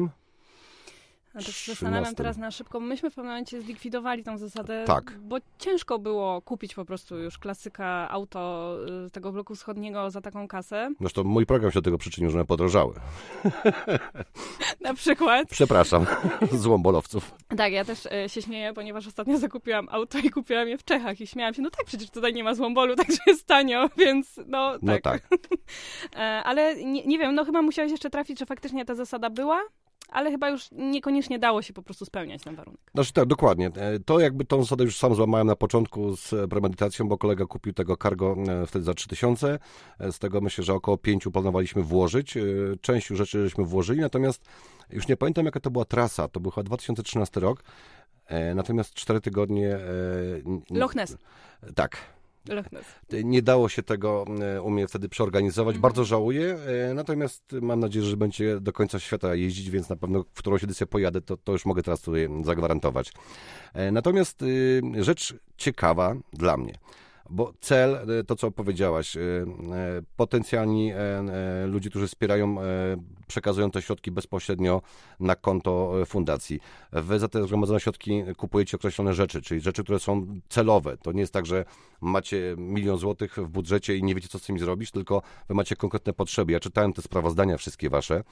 To 1.34 1.40
się 1.40 1.52
13. 1.52 1.72
zastanawiam 1.72 2.14
teraz 2.14 2.36
na 2.36 2.50
szybko. 2.50 2.80
Myśmy 2.80 3.10
w 3.10 3.14
pewnym 3.14 3.32
momencie 3.32 3.62
zlikwidowali 3.62 4.24
tą 4.24 4.38
zasadę, 4.38 4.84
Tak. 4.86 5.18
bo 5.18 5.36
ciężko 5.58 5.98
było 5.98 6.42
kupić 6.42 6.74
po 6.74 6.84
prostu 6.84 7.18
już 7.18 7.38
klasyka 7.38 8.10
auto 8.10 8.76
y, 9.04 9.08
z 9.08 9.12
tego 9.12 9.32
bloku 9.32 9.54
wschodniego 9.54 10.10
za 10.10 10.20
taką 10.20 10.48
kasę. 10.48 10.90
Zresztą 11.00 11.24
mój 11.24 11.46
program 11.46 11.70
się 11.70 11.78
do 11.78 11.82
tego 11.84 11.98
przyczynił, 11.98 12.30
że 12.30 12.38
one 12.38 12.44
podrożały. 12.44 12.94
Na 14.80 14.94
przykład. 14.94 15.48
Przepraszam, 15.50 16.06
złombolowców. 16.52 17.34
Tak, 17.56 17.72
ja 17.72 17.84
też 17.84 18.06
y, 18.06 18.28
się 18.28 18.42
śmieję, 18.42 18.72
ponieważ 18.72 19.06
ostatnio 19.06 19.38
zakupiłam 19.38 19.88
auto 19.90 20.18
i 20.18 20.30
kupiłam 20.30 20.68
je 20.68 20.78
w 20.78 20.84
Czechach 20.84 21.20
i 21.20 21.26
śmiałam 21.26 21.54
się, 21.54 21.62
no 21.62 21.70
tak, 21.70 21.86
przecież 21.86 22.10
tutaj 22.10 22.34
nie 22.34 22.44
ma 22.44 22.54
złombolu, 22.54 22.96
także 23.06 23.18
jest 23.26 23.46
tanio, 23.46 23.88
więc 23.96 24.40
no 24.46 24.72
tak. 24.72 24.80
No 24.82 24.98
tak. 25.02 25.28
E, 26.16 26.18
ale 26.44 26.76
nie, 26.84 27.06
nie 27.06 27.18
wiem, 27.18 27.34
no 27.34 27.44
chyba 27.44 27.62
musiałeś 27.62 27.90
jeszcze 27.92 28.10
trafić, 28.10 28.38
że 28.38 28.46
faktycznie 28.46 28.84
ta 28.84 28.94
zasada 28.94 29.30
była, 29.30 29.60
ale 30.08 30.30
chyba 30.30 30.48
już 30.48 30.68
niekoniecznie 30.72 31.38
dało 31.38 31.62
się 31.62 31.72
po 31.72 31.82
prostu 31.82 32.04
spełniać 32.04 32.42
ten 32.42 32.56
warunek. 32.56 32.80
Znaczy 32.94 33.12
tak, 33.12 33.26
dokładnie. 33.26 33.70
E, 33.76 33.98
To 33.98 34.20
jakby 34.20 34.44
tą 34.44 34.62
zasadę 34.62 34.84
już 34.84 34.98
sam 34.98 35.14
złamałem 35.14 35.46
na 35.46 35.56
początku 35.56 36.16
z 36.16 36.32
e, 36.32 36.48
premedytacją, 36.48 37.08
bo 37.08 37.18
kolega 37.18 37.46
kupił 37.46 37.72
tego 37.72 37.96
cargo 37.96 38.36
e, 38.48 38.66
wtedy 38.66 38.84
za 38.84 38.94
3000. 38.94 39.58
E, 39.98 40.12
Z 40.12 40.18
tego 40.18 40.40
myślę, 40.40 40.64
że 40.64 40.74
około 40.74 40.98
5 40.98 41.24
planowaliśmy 41.32 41.82
włożyć. 41.82 42.34
Część 42.80 43.06
rzeczy 43.06 43.42
żeśmy 43.44 43.64
włożyli, 43.64 44.00
natomiast 44.00 44.44
już 44.90 45.08
nie 45.08 45.16
pamiętam 45.16 45.44
jaka 45.44 45.60
to 45.60 45.70
była 45.70 45.84
trasa. 45.84 46.28
To 46.28 46.40
był 46.40 46.50
chyba 46.50 46.64
2013 46.64 47.40
rok. 47.40 47.62
Natomiast 48.54 48.94
4 48.94 49.20
tygodnie... 49.20 49.78
Loch 50.70 50.94
Ness. 50.94 51.16
Tak. 51.74 52.13
Loch 52.48 52.72
Ness. 52.72 52.84
Nie 53.24 53.42
dało 53.42 53.68
się 53.68 53.82
tego 53.82 54.24
e, 54.40 54.62
u 54.62 54.70
mnie 54.70 54.88
wtedy 54.88 55.08
przeorganizować. 55.08 55.76
Mhm. 55.76 55.82
Bardzo 55.82 56.04
żałuję, 56.04 56.58
e, 56.90 56.94
natomiast 56.94 57.42
mam 57.62 57.80
nadzieję, 57.80 58.04
że 58.04 58.16
będzie 58.16 58.60
do 58.60 58.72
końca 58.72 58.98
świata 58.98 59.34
jeździć, 59.34 59.70
więc 59.70 59.88
na 59.88 59.96
pewno 59.96 60.24
w 60.34 60.38
którąś 60.38 60.64
edycję 60.64 60.86
pojadę, 60.86 61.20
to, 61.20 61.36
to 61.36 61.52
już 61.52 61.66
mogę 61.66 61.82
teraz 61.82 62.00
tutaj 62.00 62.28
zagwarantować. 62.44 63.12
Natomiast 63.92 64.42
y, 64.42 64.82
rzecz 65.00 65.34
ciekawa 65.56 66.14
dla 66.32 66.56
mnie. 66.56 66.74
Bo 67.30 67.52
cel, 67.60 67.94
e, 67.94 68.24
to 68.24 68.36
co 68.36 68.50
powiedziałaś, 68.50 69.16
e, 69.16 69.20
e, 69.20 70.02
potencjalni 70.16 70.92
ludzie, 71.66 71.90
którzy 71.90 72.06
wspierają, 72.06 72.56
przekazują 73.26 73.70
te 73.70 73.82
środki 73.82 74.10
bezpośrednio 74.10 74.82
na 75.20 75.36
konto 75.36 75.92
fundacji. 76.06 76.60
Wy 76.92 77.18
za 77.18 77.28
te 77.28 77.44
zgromadzone 77.44 77.80
środki 77.80 78.22
kupujecie 78.36 78.76
określone 78.76 79.14
rzeczy, 79.14 79.42
czyli 79.42 79.60
rzeczy, 79.60 79.82
które 79.84 79.98
są 79.98 80.40
celowe. 80.48 80.96
To 80.96 81.12
nie 81.12 81.20
jest 81.20 81.32
tak, 81.32 81.46
że 81.46 81.64
macie 82.00 82.54
milion 82.58 82.98
złotych 82.98 83.36
w 83.36 83.48
budżecie 83.48 83.96
i 83.96 84.02
nie 84.02 84.14
wiecie, 84.14 84.28
co 84.28 84.38
z 84.38 84.42
tym 84.42 84.58
zrobić, 84.58 84.90
tylko 84.90 85.22
wy 85.48 85.54
macie 85.54 85.76
konkretne 85.76 86.12
potrzeby. 86.12 86.52
Ja 86.52 86.60
czytałem 86.60 86.92
te 86.92 87.02
sprawozdania 87.02 87.56
wszystkie 87.56 87.90
wasze, 87.90 88.24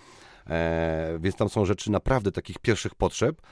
więc 1.20 1.36
tam 1.36 1.48
są 1.48 1.64
rzeczy 1.64 1.90
naprawdę 1.90 2.32
takich 2.32 2.58
pierwszych 2.58 2.94
potrzeb 2.94 3.42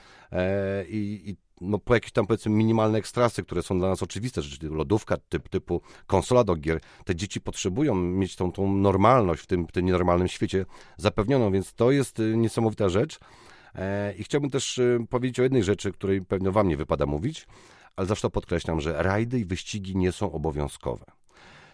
i, 0.88 1.22
i 1.26 1.49
no, 1.60 1.78
po 1.78 1.94
jakieś 1.94 2.12
tam 2.12 2.26
powiedzmy 2.26 2.52
minimalne 2.52 2.98
ekstrasy, 2.98 3.42
które 3.42 3.62
są 3.62 3.78
dla 3.78 3.88
nas 3.88 4.02
oczywiste, 4.02 4.42
rzeczy 4.42 4.58
typu 4.58 4.74
lodówka, 4.74 5.16
typ, 5.28 5.48
typu 5.48 5.82
konsola 6.06 6.44
do 6.44 6.56
gier, 6.56 6.80
te 7.04 7.16
dzieci 7.16 7.40
potrzebują 7.40 7.94
mieć 7.94 8.36
tą, 8.36 8.52
tą 8.52 8.74
normalność 8.74 9.42
w 9.42 9.46
tym, 9.46 9.66
tym 9.66 9.86
nienormalnym 9.86 10.28
świecie 10.28 10.66
zapewnioną, 10.96 11.52
więc 11.52 11.74
to 11.74 11.90
jest 11.90 12.20
y, 12.20 12.36
niesamowita 12.36 12.88
rzecz. 12.88 13.18
E, 13.74 14.14
I 14.14 14.24
chciałbym 14.24 14.50
też 14.50 14.78
y, 14.78 15.06
powiedzieć 15.10 15.40
o 15.40 15.42
jednej 15.42 15.64
rzeczy, 15.64 15.92
której 15.92 16.22
pewnie 16.22 16.50
wam 16.50 16.68
nie 16.68 16.76
wypada 16.76 17.06
mówić, 17.06 17.46
ale 17.96 18.06
zawsze 18.06 18.22
to 18.22 18.30
podkreślam, 18.30 18.80
że 18.80 19.02
rajdy 19.02 19.38
i 19.40 19.44
wyścigi 19.44 19.96
nie 19.96 20.12
są 20.12 20.32
obowiązkowe. 20.32 21.04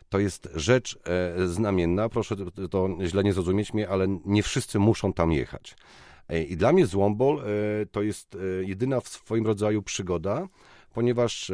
To 0.08 0.18
jest 0.18 0.48
rzecz 0.54 0.98
e, 1.04 1.46
znamienna, 1.46 2.08
proszę 2.08 2.36
to 2.70 2.88
źle 3.02 3.24
nie 3.24 3.32
zrozumieć 3.32 3.74
mnie, 3.74 3.88
ale 3.88 4.06
nie 4.24 4.42
wszyscy 4.42 4.78
muszą 4.78 5.12
tam 5.12 5.32
jechać. 5.32 5.76
E, 6.28 6.42
I 6.42 6.56
dla 6.56 6.72
mnie 6.72 6.86
Złombol 6.86 7.40
e, 7.40 7.86
to 7.86 8.02
jest 8.02 8.34
e, 8.34 8.64
jedyna 8.64 9.00
w 9.00 9.08
swoim 9.08 9.46
rodzaju 9.46 9.82
przygoda, 9.82 10.48
ponieważ 10.94 11.52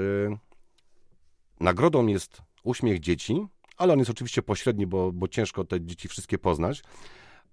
nagrodą 1.60 2.06
jest 2.06 2.42
uśmiech 2.62 3.00
dzieci, 3.00 3.46
ale 3.76 3.92
on 3.92 3.98
jest 3.98 4.10
oczywiście 4.10 4.42
pośredni, 4.42 4.86
bo, 4.86 5.12
bo 5.12 5.28
ciężko 5.28 5.64
te 5.64 5.80
dzieci 5.80 6.08
wszystkie 6.08 6.38
poznać, 6.38 6.82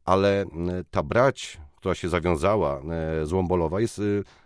ale 0.06 0.46
ta 0.92 1.04
brać, 1.04 1.58
która 1.76 1.96
się 1.96 2.10
zawiązała, 2.10 2.82
Złombolowa, 3.24 3.82
jest 3.82 4.02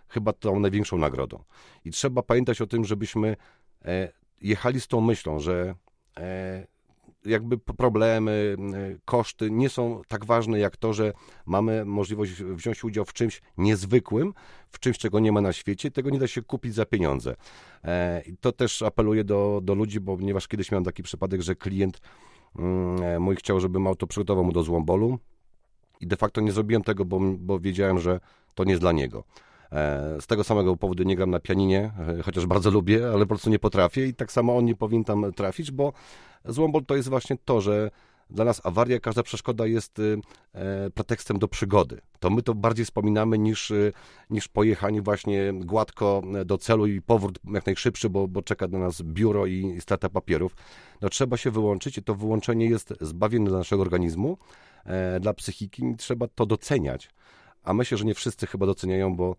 chyba 0.08 0.34
tą 0.34 0.60
największą 0.60 0.98
nagrodą. 0.98 1.44
I 1.86 1.92
trzeba 1.92 2.24
pamiętać 2.24 2.62
o 2.62 2.68
tym, 2.68 2.86
żebyśmy 2.86 3.36
jechali 4.42 4.82
z 4.82 4.88
tą 4.88 5.02
myślą, 5.02 5.40
że 5.40 5.76
jakby 7.26 7.58
problemy, 7.58 8.56
koszty 9.06 9.52
nie 9.52 9.70
są 9.70 10.02
tak 10.08 10.26
ważne 10.26 10.60
jak 10.60 10.78
to, 10.78 10.94
że 10.94 11.14
mamy 11.46 11.86
możliwość 11.86 12.44
wziąć 12.44 12.84
udział 12.84 13.06
w 13.06 13.14
czymś 13.14 13.42
niezwykłym, 13.58 14.34
w 14.70 14.80
czymś, 14.80 14.98
czego 14.98 15.20
nie 15.20 15.32
ma 15.32 15.42
na 15.42 15.54
świecie. 15.54 15.92
Tego 15.92 16.10
nie 16.10 16.20
da 16.20 16.28
się 16.28 16.42
kupić 16.42 16.74
za 16.74 16.86
pieniądze. 16.86 17.36
I 18.26 18.38
to 18.38 18.52
też 18.52 18.82
apeluję 18.82 19.24
do, 19.24 19.60
do 19.64 19.76
ludzi, 19.76 20.00
bo 20.00 20.18
ponieważ 20.18 20.48
kiedyś 20.48 20.72
miałem 20.72 20.84
taki 20.84 21.04
przypadek, 21.04 21.42
że 21.42 21.56
klient 21.56 22.02
mm, 22.60 23.22
mój 23.22 23.36
chciał, 23.36 23.60
żebym 23.60 23.88
auto 23.88 24.08
przygotował 24.08 24.44
mu 24.44 24.52
do 24.52 24.64
złombolu 24.64 25.20
i 26.00 26.08
de 26.08 26.16
facto 26.16 26.42
nie 26.42 26.52
zrobiłem 26.52 26.84
tego, 26.84 27.06
bo, 27.06 27.20
bo 27.38 27.60
wiedziałem, 27.60 28.00
że 28.00 28.20
to 28.56 28.64
nie 28.64 28.72
jest 28.72 28.82
dla 28.82 28.92
niego. 28.92 29.24
E, 29.72 30.22
z 30.22 30.28
tego 30.28 30.44
samego 30.44 30.78
powodu 30.78 31.04
nie 31.04 31.16
gram 31.16 31.30
na 31.30 31.40
pianinie, 31.40 31.92
e, 32.20 32.22
chociaż 32.24 32.46
bardzo 32.46 32.72
lubię, 32.72 33.08
ale 33.14 33.20
po 33.20 33.28
prostu 33.28 33.50
nie 33.50 33.60
potrafię 33.60 34.08
i 34.08 34.14
tak 34.14 34.32
samo 34.32 34.58
on 34.58 34.66
nie 34.66 34.76
powinien 34.76 35.04
tam 35.04 35.34
trafić, 35.34 35.72
bo 35.72 35.94
złombol 36.46 36.86
to 36.86 36.96
jest 36.96 37.10
właśnie 37.10 37.38
to, 37.46 37.62
że 37.62 37.92
dla 38.30 38.46
nas 38.46 38.66
awaria, 38.66 39.00
każda 39.00 39.24
przeszkoda 39.24 39.66
jest 39.68 40.00
y, 40.00 40.18
e, 40.54 40.90
pretekstem 40.90 41.40
do 41.40 41.48
przygody. 41.48 42.02
To 42.20 42.30
my 42.30 42.42
to 42.42 42.54
bardziej 42.56 42.86
wspominamy 42.86 43.38
niż, 43.38 43.72
y, 43.72 43.94
niż 44.30 44.48
pojechanie 44.48 45.02
właśnie 45.02 45.54
gładko 45.54 46.22
do 46.46 46.58
celu 46.58 46.88
i 46.88 47.02
powrót 47.02 47.40
jak 47.54 47.66
najszybszy, 47.66 48.10
bo, 48.10 48.28
bo 48.28 48.42
czeka 48.42 48.68
na 48.68 48.80
nas 48.80 49.02
biuro 49.02 49.46
i 49.46 49.82
strata 49.82 50.10
papierów. 50.10 50.56
No 51.02 51.10
trzeba 51.10 51.38
się 51.38 51.52
wyłączyć 51.52 51.98
i 51.98 52.04
to 52.04 52.16
wyłączenie 52.16 52.66
jest 52.66 52.94
zbawienne 53.02 53.50
dla 53.50 53.58
naszego 53.58 53.82
organizmu, 53.82 54.38
dla 55.20 55.34
psychiki 55.34 55.86
i 55.86 55.96
trzeba 55.96 56.28
to 56.28 56.46
doceniać. 56.46 57.10
A 57.64 57.74
myślę, 57.74 57.98
że 57.98 58.06
nie 58.06 58.14
wszyscy 58.14 58.48
chyba 58.48 58.66
doceniają, 58.66 59.16
bo 59.16 59.36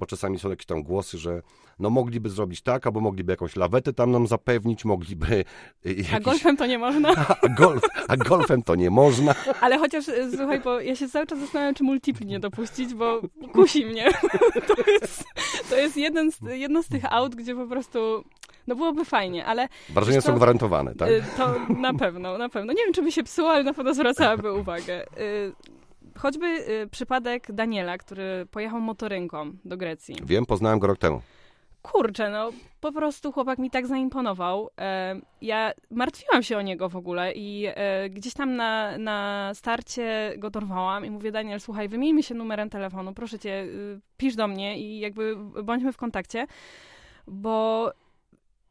bo 0.00 0.06
czasami 0.06 0.38
są 0.38 0.50
jakieś 0.50 0.66
tam 0.66 0.82
głosy, 0.82 1.18
że 1.18 1.42
no 1.78 1.90
mogliby 1.90 2.30
zrobić 2.30 2.62
tak, 2.62 2.86
albo 2.86 3.00
mogliby 3.00 3.32
jakąś 3.32 3.56
lawetę 3.56 3.92
tam 3.92 4.10
nam 4.10 4.26
zapewnić, 4.26 4.84
mogliby... 4.84 5.44
Jakiś... 5.84 6.14
A 6.14 6.20
golfem 6.20 6.56
to 6.56 6.66
nie 6.66 6.78
można? 6.78 7.08
A, 7.42 7.48
golf, 7.48 7.82
a 8.08 8.16
golfem 8.16 8.62
to 8.62 8.74
nie 8.74 8.90
można. 8.90 9.34
Ale 9.60 9.78
chociaż, 9.78 10.08
e, 10.08 10.30
słuchaj, 10.36 10.60
bo 10.60 10.80
ja 10.80 10.96
się 10.96 11.08
cały 11.08 11.26
czas 11.26 11.38
zastanawiam, 11.38 11.74
czy 11.74 11.84
multipli 11.84 12.26
nie 12.26 12.40
dopuścić, 12.40 12.94
bo 12.94 13.20
kusi 13.52 13.86
mnie. 13.86 14.10
To 14.66 14.90
jest, 14.90 15.24
to 15.70 15.76
jest 15.76 15.96
jeden 15.96 16.32
z, 16.32 16.40
jedno 16.42 16.82
z 16.82 16.88
tych 16.88 17.12
aut, 17.12 17.34
gdzie 17.34 17.54
po 17.54 17.66
prostu 17.66 18.24
no 18.66 18.76
byłoby 18.76 19.04
fajnie, 19.04 19.46
ale... 19.46 19.68
Wrażenia 19.88 20.20
są 20.20 20.34
gwarantowane, 20.34 20.94
tak? 20.94 21.10
To 21.36 21.54
na 21.68 21.94
pewno, 21.94 22.38
na 22.38 22.48
pewno. 22.48 22.72
Nie 22.72 22.84
wiem, 22.84 22.92
czy 22.92 23.02
by 23.02 23.12
się 23.12 23.22
psuło, 23.22 23.50
ale 23.50 23.64
na 23.64 23.74
pewno 23.74 23.94
zwracałaby 23.94 24.52
uwagę. 24.52 25.06
Choćby 26.22 26.46
y, 26.46 26.88
przypadek 26.90 27.52
Daniela, 27.52 27.98
który 27.98 28.46
pojechał 28.50 28.80
motorynką 28.80 29.52
do 29.64 29.76
Grecji. 29.76 30.16
Wiem, 30.24 30.46
poznałem 30.46 30.78
go 30.78 30.86
rok 30.86 30.98
temu. 30.98 31.20
Kurczę, 31.82 32.30
no 32.30 32.50
po 32.80 32.92
prostu 32.92 33.32
chłopak 33.32 33.58
mi 33.58 33.70
tak 33.70 33.86
zaimponował. 33.86 34.70
E, 34.78 35.20
ja 35.42 35.72
martwiłam 35.90 36.42
się 36.42 36.58
o 36.58 36.62
niego 36.62 36.88
w 36.88 36.96
ogóle 36.96 37.32
i 37.32 37.66
e, 37.66 38.10
gdzieś 38.10 38.34
tam 38.34 38.56
na, 38.56 38.98
na 38.98 39.50
starcie 39.54 40.34
go 40.38 40.50
dorwałam 40.50 41.04
i 41.04 41.10
mówię, 41.10 41.32
Daniel, 41.32 41.60
słuchaj, 41.60 41.88
wymieńmy 41.88 42.22
się 42.22 42.34
numerem 42.34 42.70
telefonu, 42.70 43.14
proszę 43.14 43.38
cię, 43.38 43.62
y, 43.62 44.00
pisz 44.16 44.36
do 44.36 44.48
mnie 44.48 44.78
i 44.78 45.00
jakby 45.00 45.36
bądźmy 45.64 45.92
w 45.92 45.96
kontakcie, 45.96 46.46
bo 47.26 47.90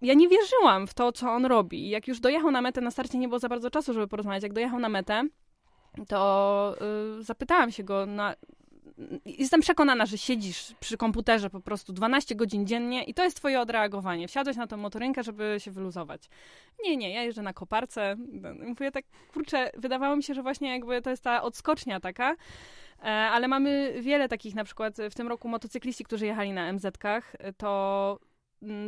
ja 0.01 0.13
nie 0.13 0.27
wierzyłam 0.29 0.87
w 0.87 0.93
to, 0.93 1.11
co 1.11 1.31
on 1.31 1.45
robi. 1.45 1.85
I 1.85 1.89
jak 1.89 2.07
już 2.07 2.19
dojechał 2.19 2.51
na 2.51 2.61
metę, 2.61 2.81
na 2.81 2.91
starcie 2.91 3.17
nie 3.17 3.27
było 3.27 3.39
za 3.39 3.49
bardzo 3.49 3.69
czasu, 3.69 3.93
żeby 3.93 4.07
porozmawiać. 4.07 4.43
Jak 4.43 4.53
dojechał 4.53 4.79
na 4.79 4.89
metę, 4.89 5.23
to 6.07 6.75
y, 7.19 7.23
zapytałam 7.23 7.71
się 7.71 7.83
go 7.83 8.05
na. 8.05 8.35
Jestem 9.25 9.61
przekonana, 9.61 10.05
że 10.05 10.17
siedzisz 10.17 10.73
przy 10.79 10.97
komputerze 10.97 11.49
po 11.49 11.59
prostu 11.59 11.93
12 11.93 12.35
godzin 12.35 12.67
dziennie 12.67 13.03
i 13.03 13.13
to 13.13 13.23
jest 13.23 13.37
twoje 13.37 13.61
odreagowanie. 13.61 14.27
Wsiadłeś 14.27 14.57
na 14.57 14.67
tą 14.67 14.77
motorynkę, 14.77 15.23
żeby 15.23 15.55
się 15.57 15.71
wyluzować. 15.71 16.29
Nie, 16.83 16.97
nie, 16.97 17.13
ja 17.13 17.23
jeżdżę 17.23 17.41
na 17.41 17.53
koparce. 17.53 18.15
Mówię 18.67 18.91
tak, 18.91 19.05
kurczę, 19.33 19.71
wydawało 19.77 20.15
mi 20.15 20.23
się, 20.23 20.33
że 20.33 20.43
właśnie 20.43 20.69
jakby 20.69 21.01
to 21.01 21.09
jest 21.09 21.23
ta 21.23 21.41
odskocznia 21.41 21.99
taka, 21.99 22.35
e, 23.01 23.05
ale 23.05 23.47
mamy 23.47 23.93
wiele 24.01 24.29
takich, 24.29 24.55
na 24.55 24.63
przykład 24.63 24.97
w 25.11 25.15
tym 25.15 25.27
roku 25.27 25.47
motocykliści, 25.47 26.03
którzy 26.03 26.25
jechali 26.25 26.53
na 26.53 26.73
MZ-kach, 26.73 27.35
to 27.57 28.19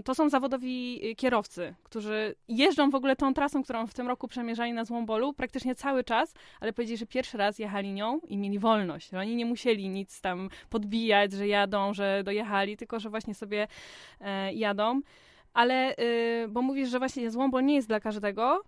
to 0.05 0.15
są 0.15 0.29
zawodowi 0.29 0.99
y, 1.11 1.15
kierowcy, 1.15 1.75
którzy 1.83 2.35
jeżdżą 2.47 2.89
w 2.89 2.95
ogóle 2.95 3.15
tą 3.15 3.33
trasą, 3.33 3.63
którą 3.63 3.87
w 3.87 3.93
tym 3.93 4.07
roku 4.07 4.27
przemierzali 4.27 4.73
na 4.73 4.85
Złombolu 4.85 5.33
praktycznie 5.33 5.75
cały 5.75 6.03
czas, 6.03 6.33
ale 6.59 6.73
powiedzieli, 6.73 6.97
że 6.97 7.05
pierwszy 7.05 7.37
raz 7.37 7.59
jechali 7.59 7.93
nią 7.93 8.19
i 8.27 8.37
mieli 8.37 8.59
wolność. 8.59 9.09
Że 9.09 9.19
oni 9.19 9.35
nie 9.35 9.45
musieli 9.45 9.89
nic 9.89 10.21
tam 10.21 10.49
podbijać, 10.69 11.31
że 11.31 11.47
jadą, 11.47 11.93
że 11.93 12.21
dojechali, 12.23 12.77
tylko 12.77 12.99
że 12.99 13.09
właśnie 13.09 13.35
sobie 13.35 13.67
e, 14.21 14.53
jadą. 14.53 15.01
Ale, 15.53 15.95
y, 15.97 16.47
bo 16.49 16.61
mówisz, 16.61 16.89
że 16.89 16.99
właśnie 16.99 17.31
Złombol 17.31 17.65
nie 17.65 17.75
jest 17.75 17.87
dla 17.87 17.99
każdego, 17.99 18.61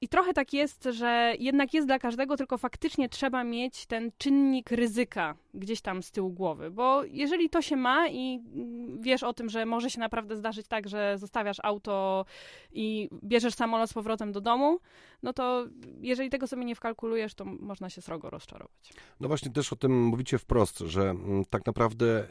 i 0.00 0.08
trochę 0.08 0.32
tak 0.32 0.52
jest, 0.52 0.88
że 0.90 1.34
jednak 1.38 1.74
jest 1.74 1.86
dla 1.86 1.98
każdego, 1.98 2.36
tylko 2.36 2.58
faktycznie 2.58 3.08
trzeba 3.08 3.44
mieć 3.44 3.86
ten 3.86 4.10
czynnik 4.18 4.70
ryzyka 4.70 5.34
gdzieś 5.54 5.80
tam 5.80 6.02
z 6.02 6.10
tyłu 6.10 6.30
głowy. 6.30 6.70
Bo 6.70 7.04
jeżeli 7.04 7.50
to 7.50 7.62
się 7.62 7.76
ma 7.76 8.08
i 8.08 8.40
wiesz 9.00 9.22
o 9.22 9.32
tym, 9.34 9.48
że 9.48 9.66
może 9.66 9.90
się 9.90 10.00
naprawdę 10.00 10.36
zdarzyć 10.36 10.68
tak, 10.68 10.88
że 10.88 11.18
zostawiasz 11.18 11.56
auto 11.62 12.24
i 12.72 13.08
bierzesz 13.22 13.54
samolot 13.54 13.90
z 13.90 13.92
powrotem 13.92 14.32
do 14.32 14.40
domu, 14.40 14.78
no 15.22 15.32
to 15.32 15.66
jeżeli 16.00 16.30
tego 16.30 16.46
sobie 16.46 16.64
nie 16.64 16.74
wkalkulujesz, 16.74 17.34
to 17.34 17.44
można 17.44 17.90
się 17.90 18.02
srogo 18.02 18.30
rozczarować. 18.30 18.92
No 19.20 19.28
właśnie 19.28 19.50
też 19.50 19.72
o 19.72 19.76
tym 19.76 20.02
mówicie 20.04 20.38
wprost, 20.38 20.78
że 20.78 21.10
mm, 21.10 21.44
tak 21.50 21.66
naprawdę 21.66 22.26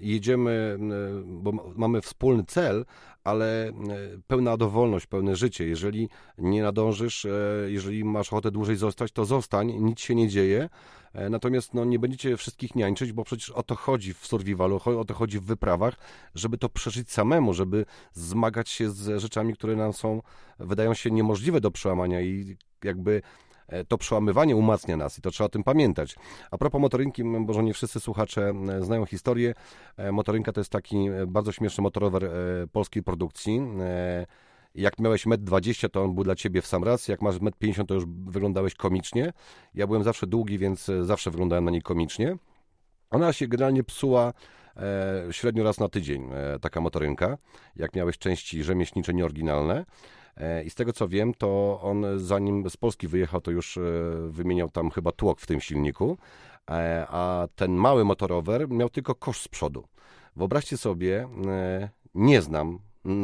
jedziemy, 0.00 0.78
bo 1.24 1.52
mamy 1.76 2.00
wspólny 2.00 2.44
cel, 2.44 2.84
ale 3.26 3.72
pełna 4.26 4.56
dowolność, 4.56 5.06
pełne 5.06 5.36
życie. 5.36 5.68
Jeżeli 5.68 6.08
nie 6.38 6.62
nadążysz, 6.62 7.24
e, 7.24 7.30
jeżeli 7.66 8.04
masz 8.04 8.28
ochotę 8.32 8.50
dłużej 8.50 8.76
zostać, 8.76 9.12
to 9.12 9.24
zostań, 9.24 9.72
nic 9.72 10.00
się 10.00 10.14
nie 10.14 10.28
dzieje. 10.28 10.68
E, 11.12 11.30
natomiast 11.30 11.74
no, 11.74 11.84
nie 11.84 11.98
będziecie 11.98 12.36
wszystkich 12.36 12.74
niańczyć, 12.74 13.12
bo 13.12 13.24
przecież 13.24 13.50
o 13.50 13.62
to 13.62 13.74
chodzi 13.74 14.14
w 14.14 14.26
survivalu, 14.26 14.80
o 14.84 15.04
to 15.04 15.14
chodzi 15.14 15.38
w 15.38 15.44
wyprawach, 15.44 15.94
żeby 16.34 16.58
to 16.58 16.68
przeżyć 16.68 17.12
samemu, 17.12 17.54
żeby 17.54 17.84
zmagać 18.12 18.68
się 18.68 18.90
z 18.90 19.20
rzeczami, 19.20 19.54
które 19.54 19.76
nam 19.76 19.92
są, 19.92 20.22
wydają 20.58 20.94
się 20.94 21.10
niemożliwe 21.10 21.60
do 21.60 21.70
przełamania 21.70 22.20
i 22.20 22.56
jakby 22.84 23.22
e, 23.22 23.22
to 23.88 23.98
przełamywanie 23.98 24.56
umacnia 24.56 24.96
nas 24.96 25.18
i 25.18 25.22
to 25.22 25.30
trzeba 25.30 25.46
o 25.46 25.48
tym 25.48 25.64
pamiętać. 25.64 26.16
A 26.50 26.58
propos 26.58 26.80
motorynki, 26.80 27.24
może 27.24 27.62
nie 27.62 27.74
wszyscy 27.74 28.00
słuchacze 28.00 28.52
znają 28.80 29.06
historię. 29.06 29.54
E, 29.96 30.12
motorynka 30.12 30.52
to 30.52 30.60
jest 30.60 30.72
taki 30.72 31.08
bardzo 31.26 31.52
śmieszny 31.52 31.82
motorower 31.82 32.30
polskiej 32.72 33.02
produkcji. 33.02 33.60
Jak 34.76 34.98
miałeś 34.98 35.26
1,20 35.26 35.84
m, 35.84 35.90
to 35.90 36.02
on 36.04 36.14
był 36.14 36.24
dla 36.24 36.34
ciebie 36.34 36.62
w 36.62 36.66
sam 36.66 36.84
raz. 36.84 37.08
Jak 37.08 37.22
masz 37.22 37.34
1,50 37.34 37.80
m, 37.80 37.86
to 37.86 37.94
już 37.94 38.04
wyglądałeś 38.06 38.74
komicznie. 38.74 39.32
Ja 39.74 39.86
byłem 39.86 40.02
zawsze 40.02 40.26
długi, 40.26 40.58
więc 40.58 40.88
e, 40.88 41.04
zawsze 41.04 41.30
wyglądałem 41.30 41.64
na 41.64 41.70
niej 41.70 41.82
komicznie. 41.82 42.36
Ona 43.10 43.32
się 43.32 43.48
generalnie 43.48 43.84
psuła 43.84 44.32
e, 44.76 45.26
średnio 45.30 45.64
raz 45.64 45.80
na 45.80 45.88
tydzień, 45.88 46.28
e, 46.32 46.58
taka 46.58 46.80
motorynka. 46.80 47.38
Jak 47.76 47.94
miałeś 47.94 48.18
części 48.18 48.64
rzemieślnicze, 48.64 49.14
nieoryginalne. 49.14 49.84
E, 50.36 50.64
I 50.64 50.70
z 50.70 50.74
tego 50.74 50.92
co 50.92 51.08
wiem, 51.08 51.34
to 51.34 51.80
on 51.82 52.04
zanim 52.16 52.70
z 52.70 52.76
Polski 52.76 53.08
wyjechał, 53.08 53.40
to 53.40 53.50
już 53.50 53.76
e, 53.76 53.80
wymieniał 54.28 54.70
tam 54.70 54.90
chyba 54.90 55.12
tłok 55.12 55.40
w 55.40 55.46
tym 55.46 55.60
silniku. 55.60 56.18
E, 56.70 57.06
a 57.08 57.48
ten 57.56 57.72
mały 57.72 58.04
motorower 58.04 58.68
miał 58.68 58.88
tylko 58.88 59.14
kosz 59.14 59.40
z 59.40 59.48
przodu. 59.48 59.84
Wyobraźcie 60.36 60.76
sobie, 60.76 61.28
nie 62.14 62.42
znam 62.42 62.78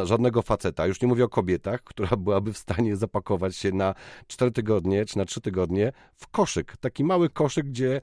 żadnego 0.04 0.42
faceta, 0.42 0.86
już 0.86 1.00
nie 1.00 1.08
mówię 1.08 1.24
o 1.24 1.28
kobietach, 1.28 1.82
która 1.90 2.16
byłaby 2.16 2.52
w 2.52 2.58
stanie 2.58 2.96
zapakować 2.96 3.56
się 3.56 3.72
na 3.72 3.94
4 4.26 4.52
tygodnie 4.52 5.04
czy 5.04 5.18
na 5.18 5.24
3 5.24 5.40
tygodnie 5.40 5.92
w 6.16 6.28
koszyk. 6.28 6.76
Taki 6.76 7.04
mały 7.04 7.30
koszyk, 7.30 7.66
gdzie 7.66 8.00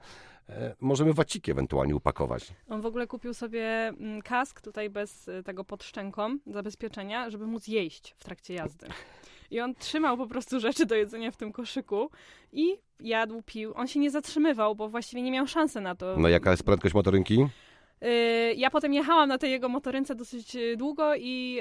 możemy 0.80 1.12
waciki 1.12 1.50
ewentualnie 1.50 1.96
upakować. 1.96 2.52
On 2.68 2.80
w 2.80 2.86
ogóle 2.86 3.06
kupił 3.06 3.34
sobie 3.34 3.66
mm, 3.88 4.22
kask 4.22 4.60
tutaj 4.60 4.90
bez 4.90 5.28
e, 5.28 5.42
tego 5.42 5.64
pod 5.64 5.84
szczęką 5.84 6.38
zabezpieczenia, 6.46 7.30
żeby 7.30 7.46
móc 7.46 7.68
jeść 7.68 8.14
w 8.18 8.24
trakcie 8.24 8.54
jazdy. 8.54 8.86
I 9.50 9.60
on 9.60 9.74
trzymał 9.74 10.16
po 10.16 10.26
prostu 10.26 10.60
rzeczy 10.60 10.86
do 10.86 10.94
jedzenia 10.94 11.30
w 11.30 11.36
tym 11.36 11.52
koszyku 11.52 12.10
i 12.52 12.78
jadł, 13.00 13.42
pił. 13.42 13.72
On 13.76 13.88
się 13.88 14.00
nie 14.00 14.10
zatrzymywał, 14.10 14.74
bo 14.74 14.88
właściwie 14.88 15.22
nie 15.22 15.30
miał 15.30 15.46
szansy 15.46 15.80
na 15.80 15.94
to. 15.94 16.16
No 16.18 16.28
jaka 16.28 16.50
jest 16.50 16.62
prędkość 16.62 16.94
motorynki? 16.94 17.46
Y, 18.04 18.54
ja 18.56 18.70
potem 18.70 18.94
jechałam 18.94 19.28
na 19.28 19.38
tej 19.38 19.50
jego 19.50 19.68
motorynce 19.68 20.14
dosyć 20.14 20.56
y, 20.56 20.76
długo 20.76 21.14
i 21.14 21.58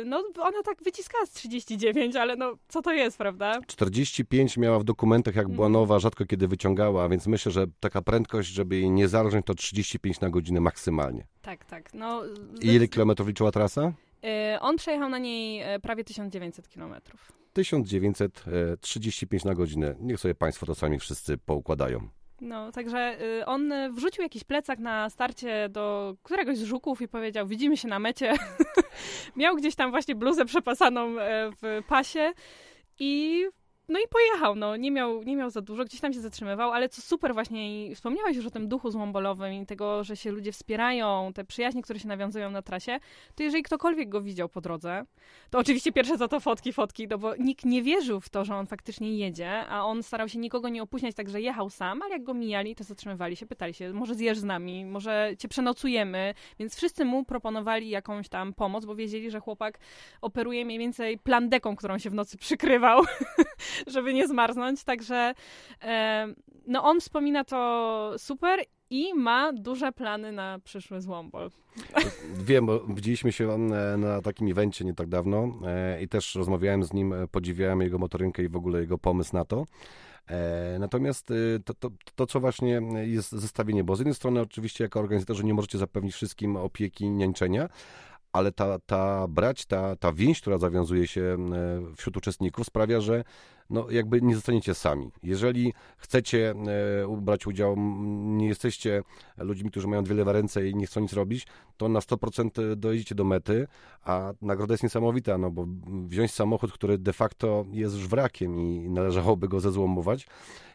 y, 0.00 0.04
no, 0.04 0.22
ona 0.40 0.62
tak 0.64 0.82
wyciskała 0.82 1.26
z 1.26 1.30
39, 1.30 2.16
ale 2.16 2.36
no 2.36 2.52
co 2.68 2.82
to 2.82 2.92
jest, 2.92 3.18
prawda? 3.18 3.60
45 3.66 4.56
miała 4.56 4.78
w 4.78 4.84
dokumentach, 4.84 5.34
jak 5.34 5.48
była 5.48 5.66
mhm. 5.66 5.72
nowa, 5.72 5.98
rzadko 5.98 6.26
kiedy 6.26 6.48
wyciągała, 6.48 7.08
więc 7.08 7.26
myślę, 7.26 7.52
że 7.52 7.66
taka 7.80 8.02
prędkość, 8.02 8.48
żeby 8.48 8.76
jej 8.76 8.90
nie 8.90 9.08
zależeć, 9.08 9.46
to 9.46 9.54
35 9.54 10.20
na 10.20 10.30
godzinę 10.30 10.60
maksymalnie. 10.60 11.26
Tak, 11.42 11.64
tak. 11.64 11.94
No, 11.94 12.22
I 12.62 12.66
ile 12.66 12.88
kilometrów 12.88 13.28
liczyła 13.28 13.50
trasa? 13.50 13.92
On 14.60 14.76
przejechał 14.76 15.08
na 15.08 15.18
niej 15.18 15.62
prawie 15.82 16.04
1900 16.04 16.68
kilometrów. 16.68 17.32
1935 17.52 19.44
na 19.44 19.54
godzinę. 19.54 19.94
Niech 20.00 20.20
sobie 20.20 20.34
Państwo 20.34 20.66
to 20.66 20.74
sami 20.74 20.98
wszyscy 20.98 21.38
poukładają. 21.38 22.08
No, 22.40 22.72
także 22.72 23.22
y, 23.40 23.46
on 23.46 23.72
wrzucił 23.90 24.22
jakiś 24.22 24.44
plecak 24.44 24.78
na 24.78 25.10
starcie 25.10 25.68
do 25.68 26.14
któregoś 26.22 26.58
z 26.58 26.62
żuków 26.62 27.02
i 27.02 27.08
powiedział, 27.08 27.46
widzimy 27.46 27.76
się 27.76 27.88
na 27.88 27.98
mecie. 27.98 28.34
Miał 29.36 29.56
gdzieś 29.56 29.74
tam 29.74 29.90
właśnie 29.90 30.14
bluzę 30.14 30.44
przepasaną 30.44 31.18
e, 31.18 31.50
w 31.62 31.82
pasie 31.88 32.32
i 32.98 33.44
no 33.90 33.98
i 33.98 34.08
pojechał, 34.08 34.54
no, 34.56 34.76
nie 34.76 34.90
miał, 34.90 35.22
nie 35.22 35.36
miał 35.36 35.50
za 35.50 35.60
dużo, 35.60 35.84
gdzieś 35.84 36.00
tam 36.00 36.12
się 36.12 36.20
zatrzymywał, 36.20 36.72
ale 36.72 36.88
co 36.88 37.02
super 37.02 37.34
właśnie, 37.34 37.86
i 37.86 37.94
wspomniałeś 37.94 38.36
już 38.36 38.46
o 38.46 38.50
tym 38.50 38.68
duchu 38.68 38.90
złombolowym 38.90 39.52
i 39.52 39.66
tego, 39.66 40.04
że 40.04 40.16
się 40.16 40.30
ludzie 40.30 40.52
wspierają, 40.52 41.32
te 41.34 41.44
przyjaźnie, 41.44 41.82
które 41.82 41.98
się 41.98 42.08
nawiązują 42.08 42.50
na 42.50 42.62
trasie, 42.62 42.98
to 43.34 43.42
jeżeli 43.42 43.62
ktokolwiek 43.62 44.08
go 44.08 44.20
widział 44.20 44.48
po 44.48 44.60
drodze, 44.60 45.04
to 45.50 45.58
oczywiście 45.58 45.92
pierwsze 45.92 46.16
za 46.16 46.28
to 46.28 46.40
fotki, 46.40 46.72
fotki, 46.72 47.08
no 47.08 47.18
bo 47.18 47.36
nikt 47.36 47.64
nie 47.64 47.82
wierzył 47.82 48.20
w 48.20 48.28
to, 48.28 48.44
że 48.44 48.54
on 48.54 48.66
faktycznie 48.66 49.16
jedzie, 49.16 49.66
a 49.66 49.84
on 49.84 50.02
starał 50.02 50.28
się 50.28 50.38
nikogo 50.38 50.68
nie 50.68 50.82
opóźniać, 50.82 51.14
także 51.14 51.40
jechał 51.40 51.70
sam, 51.70 52.02
ale 52.02 52.12
jak 52.12 52.22
go 52.22 52.34
mijali, 52.34 52.74
to 52.74 52.84
zatrzymywali 52.84 53.36
się, 53.36 53.46
pytali 53.46 53.74
się, 53.74 53.92
może 53.92 54.14
zjesz 54.14 54.38
z 54.38 54.44
nami, 54.44 54.84
może 54.84 55.32
cię 55.38 55.48
przenocujemy, 55.48 56.34
więc 56.58 56.76
wszyscy 56.76 57.04
mu 57.04 57.24
proponowali 57.24 57.88
jakąś 57.88 58.28
tam 58.28 58.54
pomoc, 58.54 58.84
bo 58.84 58.94
wiedzieli, 58.94 59.30
że 59.30 59.40
chłopak 59.40 59.78
operuje 60.20 60.64
mniej 60.64 60.78
więcej 60.78 61.18
plandeką, 61.18 61.76
którą 61.76 61.98
się 61.98 62.10
w 62.10 62.14
nocy 62.14 62.36
przykrywał, 62.38 63.02
żeby 63.94 64.14
nie 64.14 64.28
zmarznąć, 64.28 64.84
także 64.84 65.34
e, 65.82 66.26
no 66.66 66.84
on 66.84 67.00
wspomina 67.00 67.44
to 67.44 68.12
super 68.16 68.60
i 68.90 69.14
ma 69.14 69.52
duże 69.52 69.92
plany 69.92 70.32
na 70.32 70.58
przyszły 70.64 71.00
złombol. 71.00 71.50
Wiem, 72.48 72.66
bo 72.66 72.80
widzieliśmy 72.80 73.32
się 73.32 73.52
e, 73.52 73.96
na 73.96 74.22
takim 74.22 74.50
evencie 74.50 74.84
nie 74.84 74.94
tak 74.94 75.08
dawno 75.08 75.52
e, 75.66 76.02
i 76.02 76.08
też 76.08 76.34
rozmawiałem 76.34 76.84
z 76.84 76.92
nim, 76.92 77.14
podziwiałem 77.30 77.80
jego 77.80 77.98
motorynkę 77.98 78.42
i 78.42 78.48
w 78.48 78.56
ogóle 78.56 78.80
jego 78.80 78.98
pomysł 78.98 79.36
na 79.36 79.44
to. 79.44 79.66
Natomiast 80.78 81.28
to, 81.64 81.74
to, 81.74 81.90
to, 82.14 82.26
co 82.26 82.40
właśnie 82.40 82.80
jest 83.02 83.32
zestawienie, 83.32 83.84
bo 83.84 83.96
z 83.96 83.98
jednej 83.98 84.14
strony 84.14 84.40
oczywiście 84.40 84.84
jako 84.84 85.00
organizatorzy 85.00 85.44
nie 85.44 85.54
możecie 85.54 85.78
zapewnić 85.78 86.14
wszystkim 86.14 86.56
opieki, 86.56 87.10
niańczenia, 87.10 87.68
ale 88.32 88.52
ta, 88.52 88.78
ta 88.78 89.28
brać, 89.28 89.66
ta, 89.66 89.96
ta 89.96 90.12
więź, 90.12 90.40
która 90.40 90.58
zawiązuje 90.58 91.06
się 91.06 91.20
e, 91.22 91.96
wśród 91.96 92.16
uczestników 92.16 92.66
sprawia, 92.66 93.00
że 93.00 93.24
no, 93.70 93.90
jakby 93.90 94.22
nie 94.22 94.34
zostaniecie 94.34 94.74
sami. 94.74 95.10
Jeżeli 95.22 95.72
chcecie 95.96 96.50
e, 96.50 97.16
brać 97.20 97.46
udział, 97.46 97.74
nie 98.20 98.48
jesteście 98.48 99.02
ludźmi, 99.38 99.70
którzy 99.70 99.88
mają 99.88 100.04
dwie 100.04 100.14
lewe 100.14 100.32
ręce 100.32 100.68
i 100.68 100.74
nie 100.74 100.86
chcą 100.86 101.00
nic 101.00 101.12
robić, 101.12 101.46
to 101.76 101.88
na 101.88 102.00
100% 102.00 102.76
dojedziecie 102.76 103.14
do 103.14 103.24
mety, 103.24 103.66
a 104.02 104.32
nagroda 104.42 104.74
jest 104.74 104.82
niesamowita, 104.82 105.38
no 105.38 105.50
bo 105.50 105.66
wziąć 106.06 106.34
samochód, 106.34 106.72
który 106.72 106.98
de 106.98 107.12
facto 107.12 107.64
jest 107.70 107.94
już 107.94 108.08
wrakiem 108.08 108.60
i 108.60 108.90
należałoby 108.90 109.48
go 109.48 109.60
zezłomować, 109.60 110.26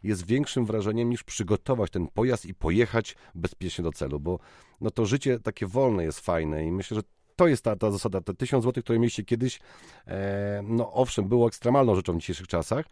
jest 0.04 0.26
większym 0.26 0.66
wrażeniem 0.66 1.10
niż 1.10 1.24
przygotować 1.24 1.92
ten 1.92 2.08
pojazd 2.08 2.46
i 2.46 2.54
pojechać 2.54 3.16
bezpiecznie 3.36 3.84
do 3.84 3.92
celu, 3.92 4.20
bo 4.20 4.40
no 4.82 4.92
to 4.92 5.06
życie 5.06 5.40
takie 5.40 5.68
wolne 5.68 6.04
jest 6.04 6.20
fajne 6.20 6.66
i 6.66 6.72
myślę, 6.72 6.96
że 6.96 7.02
to 7.36 7.48
jest 7.48 7.63
ta, 7.63 7.75
ta 7.75 7.92
zasada. 7.92 8.22
Te 8.22 8.34
1000 8.34 8.63
zł, 8.63 8.84
które 8.84 9.00
mieliście 9.00 9.24
kiedyś, 9.24 9.60
e, 10.08 10.62
no 10.63 10.94
owszem, 10.94 11.27
było 11.27 11.48
ekstremalną 11.48 11.96
rzeczą 11.96 12.13
w 12.13 12.20
dzisiejszych 12.20 12.48
czasach, 12.48 12.86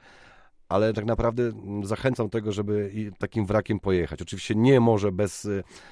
ale 0.69 0.93
tak 0.93 1.05
naprawdę 1.05 1.51
zachęcam 1.83 2.25
do 2.25 2.29
tego, 2.29 2.51
żeby 2.51 2.91
takim 3.17 3.45
wrakiem 3.45 3.79
pojechać. 3.79 4.21
Oczywiście 4.21 4.55
nie 4.55 4.79
może 4.79 5.11
bez 5.11 5.47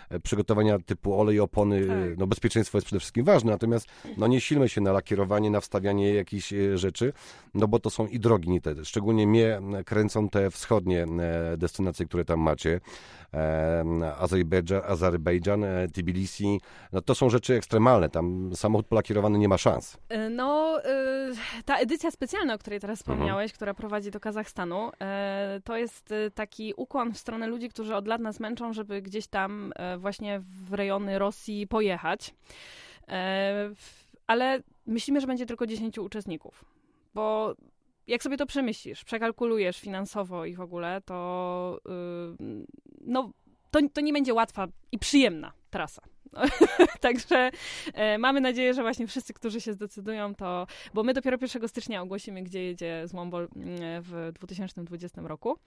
e, 0.10 0.20
przygotowania 0.20 0.80
typu 0.80 1.20
olej, 1.20 1.40
opony, 1.40 1.88
tak. 1.88 2.18
no 2.18 2.28
bezpieczeństwo 2.28 2.78
jest 2.78 2.86
przede 2.86 3.00
wszystkim 3.00 3.26
ważne, 3.26 3.52
natomiast 3.52 3.88
no 4.18 4.28
nie 4.28 4.42
silmy 4.42 4.70
się 4.70 4.82
na 4.82 4.92
lakierowanie, 4.92 5.52
na 5.52 5.62
wstawianie 5.62 6.14
jakichś 6.14 6.54
e, 6.54 6.78
rzeczy, 6.78 7.14
no 7.54 7.68
bo 7.68 7.80
to 7.80 7.90
są 7.90 8.08
i 8.08 8.20
drogi 8.20 8.50
nie 8.50 8.62
te. 8.62 8.86
Szczególnie 8.86 9.28
mnie 9.28 9.62
kręcą 9.86 10.30
te 10.30 10.52
wschodnie 10.52 11.06
destynacje, 11.58 12.06
które 12.06 12.26
tam 12.26 12.40
macie. 12.40 12.80
Azerbejdżan, 14.20 14.82
Azerbejdżan, 14.88 15.64
e, 15.64 15.88
Tbilisi, 15.88 16.62
no 16.92 17.02
to 17.02 17.16
są 17.16 17.30
rzeczy 17.30 17.54
ekstremalne, 17.54 18.10
tam 18.10 18.52
samochód 18.56 18.88
polakierowany 18.88 19.40
nie 19.40 19.48
ma 19.48 19.58
szans. 19.58 19.98
E, 20.10 20.30
no, 20.30 20.80
e, 20.84 21.32
ta 21.66 21.78
edycja 21.78 22.12
specjalna, 22.12 22.54
o 22.54 22.58
której 22.58 22.80
teraz 22.80 23.02
mhm. 23.02 23.18
wspomniałeś, 23.18 23.52
mhm. 23.52 23.56
która 23.56 23.74
prowadzi 23.74 24.12
do 24.12 24.20
Kazachstanu, 24.20 24.61
to 25.64 25.78
jest 25.78 26.14
taki 26.36 26.74
ukłon 26.78 27.14
w 27.14 27.18
stronę 27.18 27.48
ludzi, 27.48 27.70
którzy 27.70 27.96
od 27.96 28.08
lat 28.08 28.22
nas 28.22 28.40
męczą, 28.40 28.74
żeby 28.74 29.02
gdzieś 29.02 29.28
tam 29.28 29.74
właśnie 29.98 30.40
w 30.40 30.74
rejony 30.74 31.20
Rosji 31.20 31.68
pojechać. 31.68 32.34
Ale 34.28 34.64
myślimy, 34.86 35.22
że 35.22 35.28
będzie 35.28 35.46
tylko 35.46 35.68
10 35.68 35.98
uczestników, 35.98 36.66
bo 37.14 37.56
jak 38.08 38.24
sobie 38.24 38.38
to 38.38 38.46
przemyślisz, 38.46 39.04
przekalkulujesz 39.04 39.80
finansowo 39.80 40.46
i 40.46 40.56
w 40.56 40.62
ogóle, 40.62 41.02
to 41.06 41.80
yy, 42.40 42.66
no, 43.02 43.32
to, 43.72 43.80
to 43.94 44.02
nie 44.02 44.14
będzie 44.14 44.34
łatwa 44.34 44.68
i 44.92 45.00
przyjemna 45.00 45.54
trasa. 45.70 46.02
Także 47.00 47.52
e, 47.94 48.18
mamy 48.18 48.42
nadzieję, 48.42 48.74
że 48.74 48.82
właśnie 48.82 49.08
wszyscy, 49.08 49.34
którzy 49.34 49.62
się 49.62 49.74
zdecydują, 49.74 50.36
to. 50.36 50.68
Bo 50.94 51.04
my 51.04 51.14
dopiero 51.14 51.38
1 51.42 51.68
stycznia 51.68 52.02
ogłosimy, 52.02 52.44
gdzie 52.44 52.64
jedzie 52.64 53.04
z 53.08 53.12
Wombol 53.12 53.48
mm, 53.56 53.78
w 54.02 54.32
2020 54.34 55.22
roku. 55.22 55.58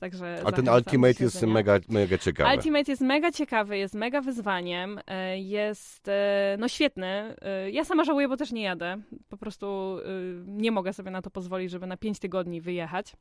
Także 0.00 0.42
A 0.44 0.52
ten 0.52 0.68
Ultimate 0.68 1.24
jest 1.24 1.42
mega, 1.42 1.78
mega 1.88 2.18
ciekawy. 2.18 2.56
Ultimate 2.56 2.92
jest 2.92 3.02
mega 3.02 3.32
ciekawy, 3.32 3.78
jest 3.78 3.94
mega 3.94 4.20
wyzwaniem, 4.20 5.00
e, 5.06 5.38
jest 5.38 6.08
e, 6.08 6.56
no 6.58 6.68
świetny. 6.68 7.36
E, 7.42 7.70
ja 7.70 7.84
sama 7.84 8.04
żałuję, 8.04 8.28
bo 8.28 8.36
też 8.36 8.52
nie 8.52 8.62
jadę. 8.62 8.96
Po 9.28 9.36
prostu 9.36 9.66
e, 9.66 10.02
nie 10.46 10.70
mogę 10.70 10.92
sobie 10.92 11.10
na 11.10 11.22
to 11.22 11.30
pozwolić, 11.30 11.70
żeby 11.70 11.86
na 11.86 11.96
5 11.96 12.18
tygodni 12.18 12.60
wyjechać 12.60 13.16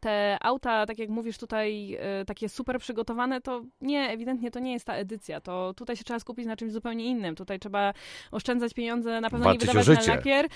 te 0.00 0.38
auta, 0.40 0.86
tak 0.86 0.98
jak 0.98 1.08
mówisz 1.08 1.38
tutaj, 1.38 1.98
y, 2.20 2.24
takie 2.24 2.48
super 2.48 2.78
przygotowane, 2.78 3.40
to 3.40 3.62
nie, 3.80 4.10
ewidentnie 4.10 4.50
to 4.50 4.58
nie 4.58 4.72
jest 4.72 4.84
ta 4.84 4.94
edycja. 4.94 5.40
To 5.40 5.74
tutaj 5.74 5.96
się 5.96 6.04
trzeba 6.04 6.20
skupić 6.20 6.46
na 6.46 6.56
czymś 6.56 6.72
zupełnie 6.72 7.04
innym. 7.04 7.34
Tutaj 7.34 7.58
trzeba 7.58 7.94
oszczędzać 8.30 8.74
pieniądze, 8.74 9.20
na 9.20 9.30
pewno 9.30 9.44
walczyć 9.44 9.74
nie 9.74 9.80
wydawać 9.80 10.06
na 10.06 10.14
lakier. 10.14 10.44
Y, 10.44 10.48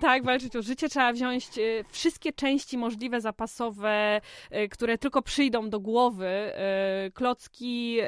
tak, 0.00 0.24
walczyć 0.24 0.56
o 0.56 0.62
życie. 0.62 0.88
Trzeba 0.88 1.12
wziąć 1.12 1.58
y, 1.58 1.84
wszystkie 1.88 2.32
części 2.32 2.78
możliwe, 2.78 3.20
zapasowe, 3.20 4.20
które 4.70 4.98
tylko 4.98 5.22
przyjdą 5.22 5.70
do 5.70 5.80
głowy. 5.80 6.52
klocki, 7.14 7.98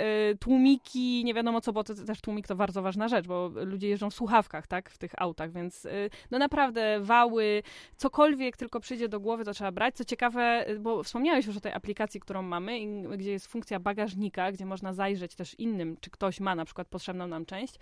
tłumiki, 0.41 1.25
nie 1.25 1.35
wiadomo 1.35 1.61
co, 1.61 1.73
bo 1.73 1.85
to, 1.85 1.95
też 1.95 2.21
tłumik 2.21 2.47
to 2.47 2.57
bardzo 2.57 2.83
ważna 2.83 3.09
rzecz, 3.09 3.27
bo 3.27 3.51
ludzie 3.55 3.89
jeżdżą 3.89 4.11
w 4.11 4.15
słuchawkach, 4.15 4.67
tak, 4.67 4.91
w 4.91 4.99
tych 4.99 5.13
autach, 5.17 5.53
więc 5.53 5.87
no 6.31 6.39
naprawdę 6.39 7.01
wały, 7.01 7.63
cokolwiek 7.97 8.57
tylko 8.57 8.81
przyjdzie 8.81 9.09
do 9.09 9.21
głowy, 9.21 9.45
to 9.45 9.53
trzeba 9.53 9.73
brać. 9.73 9.95
Co 9.95 10.05
ciekawe, 10.05 10.36
ciekawe, 10.37 10.79
bo 10.81 11.03
wspomniałeś 11.03 11.46
już 11.46 11.57
o 11.57 11.61
tej 11.61 11.72
aplikacji, 11.72 12.20
którą 12.20 12.42
mamy, 12.42 12.81
gdzie 13.16 13.33
jest 13.33 13.46
funkcja 13.46 13.81
bagażnika, 13.81 14.53
gdzie 14.53 14.66
można 14.66 14.92
zajrzeć 14.92 15.35
też 15.35 15.55
innym, 15.55 15.96
czy 16.01 16.11
ktoś 16.11 16.40
ma 16.40 16.55
na 16.55 16.64
przykład 16.64 16.88
potrzebną 16.88 17.27
nam 17.27 17.46
część, 17.46 17.75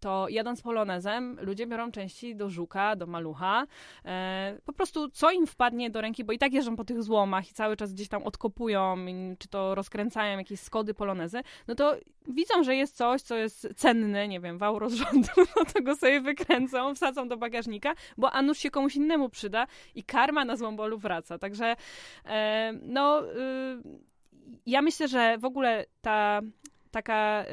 to 0.00 0.28
jadąc 0.28 0.62
polonezem, 0.62 1.38
ludzie 1.42 1.66
biorą 1.66 1.92
części 1.92 2.36
do 2.36 2.50
żuka, 2.50 2.96
do 2.96 3.06
malucha, 3.06 3.66
e, 4.04 4.58
po 4.64 4.72
prostu 4.72 5.10
co 5.10 5.30
im 5.30 5.46
wpadnie 5.46 5.90
do 5.90 6.00
ręki, 6.00 6.24
bo 6.24 6.32
i 6.32 6.38
tak 6.38 6.52
jeżdżą 6.52 6.76
po 6.76 6.84
tych 6.84 7.02
złomach 7.02 7.50
i 7.50 7.54
cały 7.54 7.76
czas 7.76 7.92
gdzieś 7.92 8.08
tam 8.08 8.22
odkopują, 8.22 8.96
czy 9.38 9.48
to 9.48 9.74
rozkręcają 9.74 10.38
jakieś 10.38 10.60
skody 10.60 10.94
polonezy, 10.94 11.40
no 11.68 11.74
to 11.74 11.96
widzą, 12.28 12.62
że 12.62 12.76
jest 12.76 12.96
coś, 12.96 13.22
co 13.22 13.36
jest 13.36 13.68
cenne, 13.76 14.28
nie 14.28 14.40
wiem, 14.40 14.58
wał 14.58 14.78
rozrządu, 14.78 15.28
no 15.56 15.64
to 15.74 15.82
go 15.82 15.96
sobie 15.96 16.20
wykręcą, 16.20 16.94
wsadzą 16.94 17.28
do 17.28 17.36
bagażnika, 17.36 17.94
bo 18.16 18.32
a 18.32 18.42
nuż 18.42 18.58
się 18.58 18.70
komuś 18.70 18.96
innemu 18.96 19.28
przyda 19.28 19.66
i 19.94 20.04
karma 20.04 20.44
na 20.44 20.56
złombolu 20.56 20.98
wraca. 20.98 21.38
Także 21.38 21.76
no, 22.82 23.22
y, 23.24 23.82
ja 24.66 24.82
myślę, 24.82 25.08
że 25.08 25.38
w 25.38 25.44
ogóle 25.44 25.86
ta 26.00 26.40
taka 26.90 27.44
y, 27.44 27.46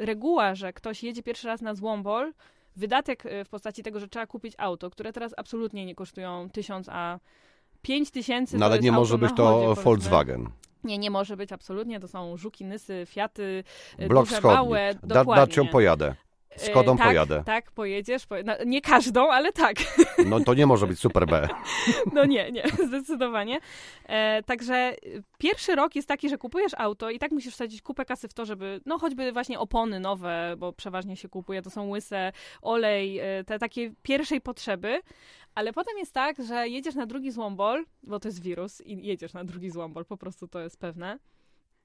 y, 0.00 0.06
reguła, 0.06 0.54
że 0.54 0.72
ktoś 0.72 1.02
jedzie 1.02 1.22
pierwszy 1.22 1.46
raz 1.46 1.60
na 1.60 1.74
złombol, 1.74 2.32
wydatek 2.76 3.22
w 3.44 3.48
postaci 3.48 3.82
tego, 3.82 4.00
że 4.00 4.08
trzeba 4.08 4.26
kupić 4.26 4.54
auto, 4.58 4.90
które 4.90 5.12
teraz 5.12 5.34
absolutnie 5.36 5.86
nie 5.86 5.94
kosztują 5.94 6.50
tysiąc, 6.50 6.88
a 6.88 7.18
pięć 7.82 8.10
tysięcy. 8.10 8.58
No 8.58 8.66
ale 8.66 8.78
nie 8.78 8.92
może 8.92 9.18
być 9.18 9.30
to 9.36 9.74
Volkswagen. 9.74 10.50
Nie, 10.84 10.98
nie 10.98 11.10
może 11.10 11.36
być 11.36 11.52
absolutnie. 11.52 12.00
To 12.00 12.08
są 12.08 12.36
żuki, 12.36 12.64
nysy, 12.64 13.02
fiaty, 13.06 13.64
Blok 14.08 14.24
duże, 14.24 14.36
wschodni. 14.36 14.56
małe. 14.56 14.94
Dokładnie. 15.02 15.46
Dacią 15.46 15.68
pojadę. 15.68 16.14
Skodą 16.56 16.94
e, 16.94 16.96
tak, 16.96 17.06
pojadę. 17.06 17.42
Tak, 17.46 17.70
pojedziesz. 17.70 18.22
no, 18.44 18.52
nie 18.66 18.80
każdą, 18.80 19.30
ale 19.30 19.52
tak. 19.52 19.76
No 20.26 20.40
to 20.40 20.54
nie 20.54 20.66
może 20.66 20.86
być 20.86 20.98
super 20.98 21.26
B. 21.26 21.48
No 22.12 22.24
nie, 22.24 22.52
nie, 22.52 22.62
zdecydowanie. 22.88 23.60
E, 24.06 24.42
także 24.42 24.94
pierwszy 25.38 25.74
rok 25.74 25.96
jest 25.96 26.08
taki, 26.08 26.28
że 26.28 26.38
kupujesz 26.38 26.72
auto 26.78 27.10
i 27.10 27.18
tak 27.18 27.32
musisz 27.32 27.54
wsadzić 27.54 27.82
kupę 27.82 28.04
kasy 28.04 28.28
w 28.28 28.34
to, 28.34 28.44
żeby, 28.44 28.80
no 28.86 28.98
choćby 28.98 29.32
właśnie 29.32 29.58
opony 29.58 30.00
nowe, 30.00 30.54
bo 30.58 30.72
przeważnie 30.72 31.16
się 31.16 31.28
kupuje, 31.28 31.62
to 31.62 31.70
są 31.70 31.88
łyse, 31.88 32.32
olej, 32.62 33.18
e, 33.18 33.44
te 33.44 33.58
takie 33.58 33.92
pierwszej 34.02 34.40
potrzeby. 34.40 35.00
Ale 35.54 35.72
potem 35.72 35.98
jest 35.98 36.12
tak, 36.12 36.36
że 36.44 36.68
jedziesz 36.68 36.94
na 36.94 37.06
drugi 37.06 37.30
złombol, 37.30 37.84
bo 38.02 38.20
to 38.20 38.28
jest 38.28 38.42
wirus 38.42 38.80
i 38.80 39.06
jedziesz 39.06 39.32
na 39.32 39.44
drugi 39.44 39.70
złombol, 39.70 40.04
po 40.04 40.16
prostu 40.16 40.48
to 40.48 40.60
jest 40.60 40.78
pewne. 40.78 41.18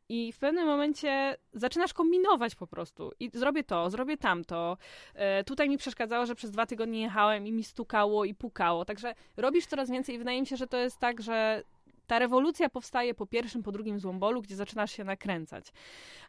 I 0.10 0.32
w 0.32 0.40
pewnym 0.40 0.68
momencie 0.68 1.38
zaczynasz 1.54 1.94
kombinować 1.94 2.56
po 2.56 2.68
prostu. 2.68 3.12
I 3.20 3.30
zrobię 3.34 3.64
to, 3.64 3.90
zrobię 3.90 4.18
tamto. 4.18 4.78
E, 5.16 5.44
tutaj 5.44 5.70
mi 5.70 5.78
przeszkadzało, 5.78 6.26
że 6.26 6.36
przez 6.36 6.52
dwa 6.52 6.66
tygodnie 6.66 7.02
jechałem 7.02 7.48
i 7.48 7.52
mi 7.52 7.64
stukało 7.64 8.26
i 8.26 8.36
pukało. 8.36 8.86
Także 8.86 9.16
robisz 9.38 9.66
coraz 9.66 9.90
więcej 9.90 10.16
i 10.16 10.18
wydaje 10.18 10.42
mi 10.42 10.48
się, 10.48 10.58
że 10.58 10.68
to 10.68 10.78
jest 10.78 11.00
tak, 11.00 11.22
że 11.22 11.64
ta 12.08 12.20
rewolucja 12.20 12.70
powstaje 12.70 13.14
po 13.14 13.28
pierwszym, 13.28 13.64
po 13.64 13.72
drugim 13.72 14.00
złombolu, 14.00 14.42
gdzie 14.42 14.56
zaczynasz 14.56 14.92
się 14.92 15.04
nakręcać. 15.04 15.66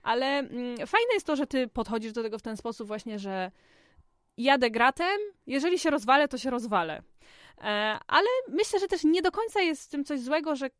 Ale 0.03 0.27
mm, 0.27 0.77
fajne 0.87 1.15
jest 1.15 1.27
to, 1.27 1.37
że 1.37 1.47
ty 1.47 1.69
podchodzisz 1.69 2.13
do 2.13 2.23
tego 2.23 2.39
w 2.39 2.43
ten 2.43 2.57
sposób 2.57 2.89
właśnie, 2.89 3.19
że 3.19 3.51
jadę 4.37 4.71
gratem, 4.71 5.19
jeżeli 5.47 5.79
się 5.79 5.91
rozwalę, 5.91 6.29
to 6.29 6.39
się 6.39 6.51
rozwalę. 6.51 7.03
E, 7.59 7.99
ale 8.07 8.29
myślę, 8.49 8.81
że 8.81 8.89
też 8.89 9.05
nie 9.05 9.23
do 9.23 9.33
końca 9.33 9.61
jest 9.61 9.85
w 9.85 9.89
tym 9.89 10.05
coś 10.05 10.21
złego, 10.21 10.57
że 10.57 10.71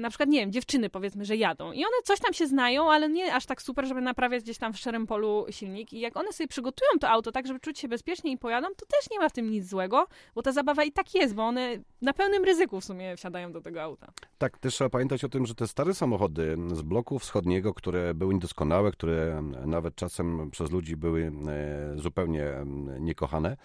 na 0.00 0.08
przykład, 0.08 0.28
nie 0.28 0.40
wiem, 0.40 0.52
dziewczyny 0.52 0.90
powiedzmy, 0.90 1.24
że 1.24 1.36
jadą 1.36 1.72
i 1.72 1.84
one 1.84 1.96
coś 2.04 2.20
tam 2.20 2.32
się 2.32 2.46
znają, 2.46 2.90
ale 2.90 3.08
nie 3.08 3.34
aż 3.34 3.46
tak 3.46 3.62
super, 3.62 3.86
żeby 3.86 4.00
naprawiać 4.00 4.42
gdzieś 4.42 4.58
tam 4.58 4.72
w 4.72 4.78
szczerym 4.78 5.06
polu 5.06 5.46
silnik 5.50 5.92
i 5.92 6.00
jak 6.00 6.16
one 6.16 6.32
sobie 6.32 6.48
przygotują 6.48 6.90
to 7.00 7.08
auto 7.08 7.32
tak, 7.32 7.46
żeby 7.46 7.60
czuć 7.60 7.78
się 7.78 7.88
bezpiecznie 7.88 8.32
i 8.32 8.38
pojadą, 8.38 8.68
to 8.68 8.86
też 8.86 9.10
nie 9.10 9.18
ma 9.18 9.28
w 9.28 9.32
tym 9.32 9.50
nic 9.50 9.68
złego, 9.68 10.06
bo 10.34 10.42
ta 10.42 10.52
zabawa 10.52 10.84
i 10.84 10.92
tak 10.92 11.14
jest, 11.14 11.34
bo 11.34 11.42
one 11.42 11.78
na 12.02 12.12
pełnym 12.12 12.44
ryzyku 12.44 12.80
w 12.80 12.84
sumie 12.84 13.16
wsiadają 13.16 13.52
do 13.52 13.60
tego 13.60 13.82
auta. 13.82 14.12
Tak, 14.38 14.58
też 14.58 14.74
trzeba 14.74 14.90
pamiętać 14.90 15.24
o 15.24 15.28
tym, 15.28 15.46
że 15.46 15.54
te 15.54 15.68
stare 15.68 15.94
samochody 15.94 16.56
z 16.72 16.82
bloku 16.82 17.18
wschodniego, 17.18 17.74
które 17.74 18.14
były 18.14 18.34
niedoskonałe, 18.34 18.92
które 18.92 19.42
nawet 19.66 19.94
czasem 19.94 20.50
przez 20.50 20.70
ludzi 20.70 20.96
były 20.96 21.32
e, 21.48 21.98
zupełnie 22.00 22.52
niekochane, 23.00 23.56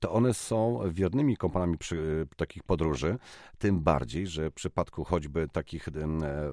to 0.00 0.12
one 0.12 0.34
są 0.34 0.80
wiernymi 0.90 1.36
kompanami 1.36 1.78
przy 1.78 2.26
takich 2.36 2.62
podróży, 2.62 3.18
tym 3.58 3.80
bardziej, 3.80 4.26
że 4.26 4.50
w 4.50 4.54
przypadku 4.54 5.04
choćby 5.04 5.48
takich 5.48 5.88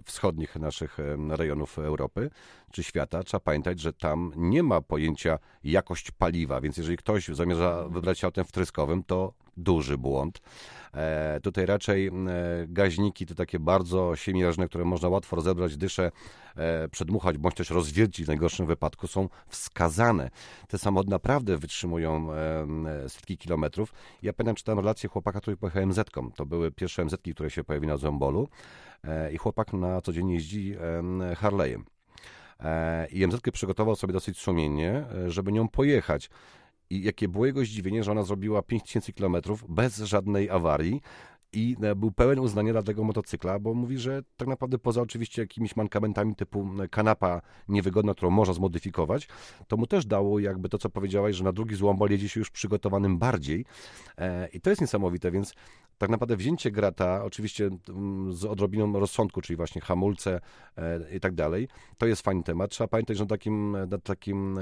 wschodnich 0.04 0.56
naszych 0.56 0.98
rejonów 1.30 1.80
Europy 1.80 2.30
czy 2.72 2.84
świata, 2.84 3.24
trzeba 3.24 3.42
pamiętać, 3.42 3.80
że 3.80 3.94
tam 3.94 4.32
nie 4.36 4.64
ma 4.64 4.82
pojęcia 4.82 5.40
jakość 5.64 6.12
paliwa, 6.12 6.62
więc 6.62 6.78
jeżeli 6.78 6.98
ktoś 6.98 7.28
zamierza 7.28 7.90
wybrać 7.90 8.20
się 8.20 8.28
autem 8.28 8.46
wtryskowym, 8.46 9.04
to 9.04 9.34
duży 9.58 9.98
błąd. 9.98 10.42
E, 10.94 11.40
tutaj 11.44 11.66
raczej 11.66 12.08
e, 12.08 12.12
gaźniki 12.68 13.26
to 13.26 13.36
takie 13.36 13.60
bardzo 13.60 14.16
siemiężne, 14.16 14.68
które 14.68 14.86
można 14.86 15.10
łatwo 15.10 15.36
rozebrać 15.36 15.78
dyszę, 15.78 16.12
e, 16.56 16.90
przedmuchać 16.90 17.38
bądź 17.38 17.56
też 17.56 17.70
rozwiercić 17.70 18.26
w 18.26 18.28
najgorszym 18.28 18.66
wypadku, 18.66 19.08
są 19.08 19.30
wskazane. 19.48 20.30
Te 20.68 20.78
samochody 20.78 21.10
naprawdę 21.10 21.58
wytrzymują 21.58 22.28
setki 23.08 23.38
kilometrów. 23.38 23.94
Ja 24.22 24.34
pamiętam, 24.34 24.56
czytałem 24.56 24.80
relację 24.80 25.10
chłopaka, 25.10 25.42
który 25.42 25.58
pojechał 25.58 25.84
MZ-ką. 25.84 26.32
To 26.32 26.46
były 26.46 26.72
pierwsze 26.72 27.02
mz 27.02 27.18
które 27.34 27.50
się 27.50 27.64
pojawiły 27.64 27.92
na 27.92 27.98
Zombolu 27.98 28.50
i 29.34 29.38
chłopak 29.38 29.74
na 29.74 30.02
co 30.02 30.14
dzień 30.14 30.30
jeździ 30.30 30.76
Harley'em. 31.36 31.82
I 33.12 33.28
MZ 33.28 33.42
przygotował 33.54 33.96
sobie 33.96 34.14
dosyć 34.14 34.38
sumiennie, 34.38 35.06
żeby 35.28 35.52
nią 35.52 35.68
pojechać. 35.68 36.30
I 36.92 37.04
jakie 37.04 37.28
było 37.28 37.46
jego 37.46 37.66
zdziwienie, 37.66 38.04
że 38.04 38.12
ona 38.12 38.24
zrobiła 38.24 38.62
5000 38.62 39.14
km 39.14 39.36
bez 39.70 39.98
żadnej 39.98 40.50
awarii 40.50 41.02
i 41.54 41.76
e, 41.82 41.96
był 41.96 42.12
pełen 42.12 42.40
uznania 42.40 42.72
dla 42.72 42.84
tego 42.84 43.04
motocykla, 43.04 43.60
bo 43.60 43.74
mówi, 43.74 43.98
że 43.98 44.22
tak 44.38 44.48
naprawdę 44.48 44.78
poza 44.78 45.02
oczywiście 45.02 45.42
jakimiś 45.42 45.76
mankamentami 45.76 46.36
typu 46.36 46.70
kanapa 46.92 47.42
niewygodna, 47.68 48.14
którą 48.14 48.30
można 48.30 48.54
zmodyfikować, 48.54 49.28
to 49.68 49.78
mu 49.78 49.88
też 49.88 50.06
dało 50.06 50.40
jakby 50.40 50.70
to, 50.70 50.78
co 50.78 50.90
powiedziałaś, 50.90 51.36
że 51.36 51.44
na 51.44 51.52
drugi 51.52 51.76
złombol 51.76 52.10
jedzie 52.10 52.30
się 52.30 52.40
już 52.40 52.50
przygotowanym 52.50 53.18
bardziej. 53.18 53.66
E, 54.18 54.48
I 54.48 54.62
to 54.62 54.70
jest 54.70 54.82
niesamowite, 54.82 55.32
więc 55.32 55.54
tak 56.02 56.10
naprawdę 56.10 56.36
wzięcie 56.36 56.72
grata, 56.72 57.24
oczywiście 57.24 57.70
mm, 57.90 58.34
z 58.34 58.46
odrobiną 58.46 59.00
rozsądku, 59.00 59.42
czyli 59.42 59.58
właśnie 59.58 59.82
hamulce 59.82 60.42
e, 60.78 61.16
i 61.16 61.20
tak 61.20 61.36
dalej, 61.36 61.68
to 61.98 62.06
jest 62.06 62.22
fajny 62.22 62.44
temat. 62.44 62.72
Trzeba 62.72 62.88
pamiętać, 62.88 63.18
że 63.18 63.24
na 63.24 63.28
takim, 63.28 63.78
na 63.90 63.98
takim 63.98 64.60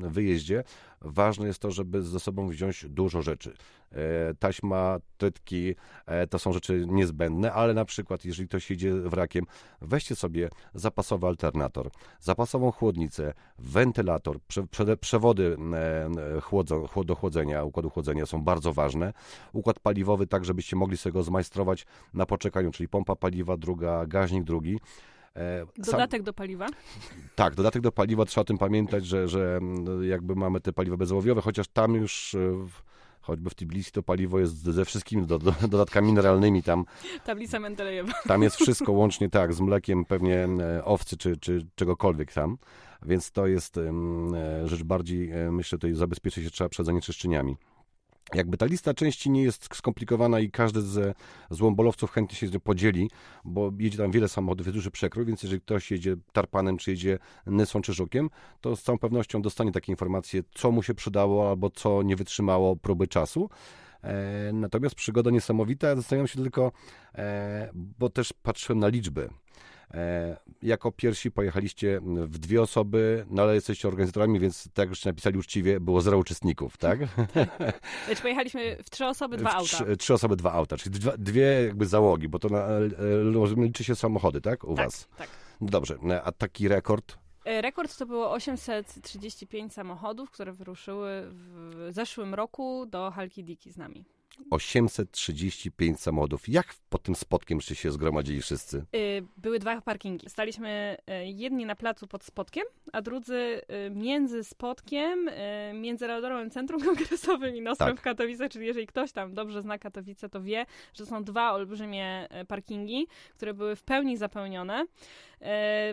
wyjeździe 0.00 0.64
ważne 1.00 1.46
jest 1.46 1.58
to, 1.58 1.70
żeby 1.70 2.02
ze 2.02 2.20
sobą 2.20 2.48
wziąć 2.48 2.86
dużo 2.88 3.22
rzeczy. 3.22 3.54
E, 3.94 4.34
taśma, 4.34 4.98
trytki, 5.18 5.74
e, 6.06 6.26
to 6.26 6.38
są 6.38 6.52
rzeczy 6.52 6.84
niezbędne, 6.88 7.52
ale 7.52 7.74
na 7.74 7.84
przykład, 7.84 8.24
jeżeli 8.24 8.48
ktoś 8.48 8.70
jedzie 8.70 8.94
wrakiem, 8.94 9.46
weźcie 9.80 10.16
sobie 10.16 10.48
zapasowy 10.74 11.26
alternator, 11.26 11.90
zapasową 12.20 12.70
chłodnicę, 12.70 13.34
wentylator, 13.58 14.38
prze, 14.68 14.96
przewody 14.96 15.56
e, 16.36 16.40
chłodzo, 16.40 16.88
do 17.04 17.14
chłodzenia, 17.14 17.64
układu 17.64 17.90
chłodzenia 17.90 18.26
są 18.26 18.42
bardzo 18.42 18.72
ważne. 18.72 19.12
Układ 19.52 19.80
paliwowy, 19.80 20.26
tak 20.26 20.44
żebyście 20.44 20.76
mogli 20.76 20.96
sobie 20.96 21.12
go 21.12 21.22
zmajstrować 21.22 21.86
na 22.14 22.26
poczekaniu, 22.26 22.70
czyli 22.70 22.88
pompa 22.88 23.16
paliwa 23.16 23.56
druga, 23.56 24.06
gaźnik 24.06 24.44
drugi. 24.44 24.78
Dodatek 25.76 26.20
Sam... 26.20 26.24
do 26.24 26.32
paliwa? 26.32 26.66
Tak, 27.34 27.54
dodatek 27.54 27.82
do 27.82 27.92
paliwa, 27.92 28.24
trzeba 28.24 28.42
o 28.42 28.44
tym 28.44 28.58
pamiętać, 28.58 29.06
że, 29.06 29.28
że 29.28 29.60
jakby 30.02 30.34
mamy 30.34 30.60
te 30.60 30.72
paliwa 30.72 30.96
bezołowiowe, 30.96 31.40
chociaż 31.40 31.68
tam 31.68 31.94
już 31.94 32.36
choćby 33.22 33.50
w 33.50 33.54
Tbilisi 33.54 33.92
to 33.92 34.02
paliwo 34.02 34.38
jest 34.38 34.62
ze 34.62 34.84
wszystkimi 34.84 35.26
do, 35.26 35.38
do, 35.38 35.54
dodatkami 35.60 36.06
mineralnymi 36.06 36.62
tam. 36.62 36.84
Tablica 37.24 37.60
Mendelejewa. 37.60 38.12
Tam 38.28 38.42
jest 38.42 38.56
wszystko 38.62 38.92
łącznie 38.92 39.30
tak, 39.30 39.54
z 39.54 39.60
mlekiem 39.60 40.04
pewnie 40.04 40.48
owcy 40.84 41.16
czy, 41.16 41.36
czy 41.36 41.66
czegokolwiek 41.74 42.32
tam. 42.32 42.58
Więc 43.06 43.32
to 43.32 43.46
jest 43.46 43.78
e, 43.78 43.92
rzecz 44.68 44.82
bardziej, 44.82 45.30
e, 45.30 45.52
myślę, 45.52 45.78
tutaj 45.78 45.94
zabezpieczyć 45.94 46.44
się 46.44 46.50
trzeba 46.50 46.68
przed 46.68 46.86
zanieczyszczeniami. 46.86 47.56
Jakby 48.34 48.56
ta 48.56 48.66
lista 48.66 48.94
części 48.94 49.30
nie 49.30 49.42
jest 49.42 49.74
skomplikowana 49.74 50.40
i 50.40 50.50
każdy 50.50 50.82
z 50.82 51.16
złombolowców 51.50 52.10
chętnie 52.10 52.36
się 52.36 52.46
z 52.46 52.52
nią 52.52 52.60
podzieli, 52.60 53.10
bo 53.44 53.72
jedzie 53.78 53.98
tam 53.98 54.10
wiele 54.10 54.28
samochodów, 54.28 54.66
jest 54.66 54.76
duży 54.76 54.90
przekrój, 54.90 55.24
więc 55.24 55.42
jeżeli 55.42 55.60
ktoś 55.60 55.90
jedzie 55.90 56.16
tarpanem, 56.32 56.76
czy 56.76 56.90
jedzie 56.90 57.18
nysą, 57.46 57.82
czy 57.82 57.92
żukiem, 57.92 58.30
to 58.60 58.76
z 58.76 58.82
całą 58.82 58.98
pewnością 58.98 59.42
dostanie 59.42 59.72
takie 59.72 59.92
informacje, 59.92 60.42
co 60.54 60.70
mu 60.70 60.82
się 60.82 60.94
przydało, 60.94 61.50
albo 61.50 61.70
co 61.70 62.02
nie 62.02 62.16
wytrzymało 62.16 62.76
próby 62.76 63.08
czasu. 63.08 63.50
E, 64.02 64.50
natomiast 64.52 64.94
przygoda 64.94 65.30
niesamowita, 65.30 65.96
zastanawiam 65.96 66.28
się 66.28 66.42
tylko, 66.42 66.72
e, 67.14 67.70
bo 67.74 68.10
też 68.10 68.32
patrzyłem 68.42 68.78
na 68.78 68.88
liczby. 68.88 69.28
E, 69.94 70.36
jako 70.62 70.92
pierwsi 70.92 71.30
pojechaliście 71.30 72.00
w 72.04 72.38
dwie 72.38 72.62
osoby, 72.62 73.26
no 73.30 73.42
ale 73.42 73.54
jesteście 73.54 73.88
organizatorami, 73.88 74.40
więc 74.40 74.68
tak 74.74 74.88
już 74.88 75.04
napisali 75.04 75.38
uczciwie, 75.38 75.80
było 75.80 76.00
zero 76.00 76.18
uczestników, 76.18 76.76
tak? 76.76 76.98
tak. 77.34 77.80
pojechaliśmy 78.22 78.76
w 78.84 78.90
trzy 78.90 79.06
osoby, 79.06 79.36
dwa 79.36 79.52
auta. 79.52 79.84
Trzy, 79.84 79.96
trzy, 79.96 80.14
osoby, 80.14 80.36
dwa 80.36 80.52
auta, 80.52 80.76
czyli 80.76 80.98
dwa, 80.98 81.12
dwie 81.18 81.64
jakby 81.66 81.86
załogi, 81.86 82.28
bo 82.28 82.38
to 82.38 82.48
na, 82.48 82.68
e, 82.68 82.90
liczy 83.56 83.84
się 83.84 83.94
samochody, 83.94 84.40
tak? 84.40 84.64
U 84.64 84.74
tak, 84.74 84.86
was. 84.86 85.08
Tak. 85.16 85.28
Dobrze, 85.60 85.96
e, 86.10 86.22
a 86.22 86.32
taki 86.32 86.68
rekord? 86.68 87.18
Rekord 87.44 87.96
to 87.96 88.06
było 88.06 88.32
835 88.32 89.72
samochodów, 89.72 90.30
które 90.30 90.52
wyruszyły 90.52 91.22
w 91.30 91.88
zeszłym 91.90 92.34
roku 92.34 92.86
do 92.86 93.10
Halki 93.10 93.44
Diki 93.44 93.72
z 93.72 93.76
nami. 93.76 94.04
835 94.50 96.00
samochodów. 96.00 96.48
Jak 96.48 96.74
pod 96.88 97.02
tym 97.02 97.14
spotkiem 97.14 97.60
się 97.60 97.92
zgromadzili 97.92 98.40
wszyscy? 98.40 98.84
Y, 98.96 99.26
były 99.36 99.58
dwa 99.58 99.80
parkingi. 99.80 100.30
Staliśmy 100.30 100.96
y, 101.10 101.26
jedni 101.26 101.66
na 101.66 101.76
placu 101.76 102.06
pod 102.06 102.24
spotkiem, 102.24 102.64
a 102.92 103.02
drudzy 103.02 103.60
y, 103.86 103.90
między 103.90 104.44
spotkiem, 104.44 105.30
Międzynarodowym 105.74 106.50
Centrum 106.50 106.82
Kongresowym 106.86 107.56
i 107.56 107.60
Nostrem 107.60 107.90
tak. 107.90 108.00
w 108.00 108.02
Katowicach, 108.02 108.50
czyli 108.50 108.66
jeżeli 108.66 108.86
ktoś 108.86 109.12
tam 109.12 109.34
dobrze 109.34 109.62
zna 109.62 109.78
Katowice, 109.78 110.28
to 110.28 110.42
wie, 110.42 110.66
że 110.94 111.06
są 111.06 111.24
dwa 111.24 111.52
olbrzymie 111.52 112.28
parkingi, 112.48 113.06
które 113.34 113.54
były 113.54 113.76
w 113.76 113.82
pełni 113.82 114.16
zapełnione. 114.16 114.86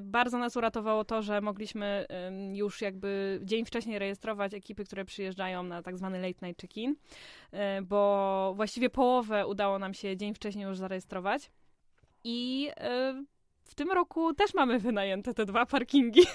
Bardzo 0.01 0.37
nas 0.37 0.55
uratowało 0.55 1.05
to, 1.05 1.21
że 1.21 1.41
mogliśmy 1.41 2.05
już 2.53 2.81
jakby 2.81 3.39
dzień 3.43 3.65
wcześniej 3.65 3.99
rejestrować 3.99 4.53
ekipy, 4.53 4.85
które 4.85 5.05
przyjeżdżają 5.05 5.63
na 5.63 5.81
tak 5.81 5.97
zwany 5.97 6.21
late 6.21 6.47
night 6.47 6.61
check-in, 6.61 6.95
bo 7.83 8.53
właściwie 8.55 8.89
połowę 8.89 9.47
udało 9.47 9.79
nam 9.79 9.93
się 9.93 10.17
dzień 10.17 10.33
wcześniej 10.33 10.65
już 10.65 10.77
zarejestrować. 10.77 11.51
I 12.23 12.69
y, 12.69 13.25
w 13.63 13.75
tym 13.75 13.91
roku 13.91 14.33
też 14.33 14.53
mamy 14.53 14.79
wynajęte 14.79 15.33
te 15.33 15.45
dwa 15.45 15.65
parkingi. 15.65 16.21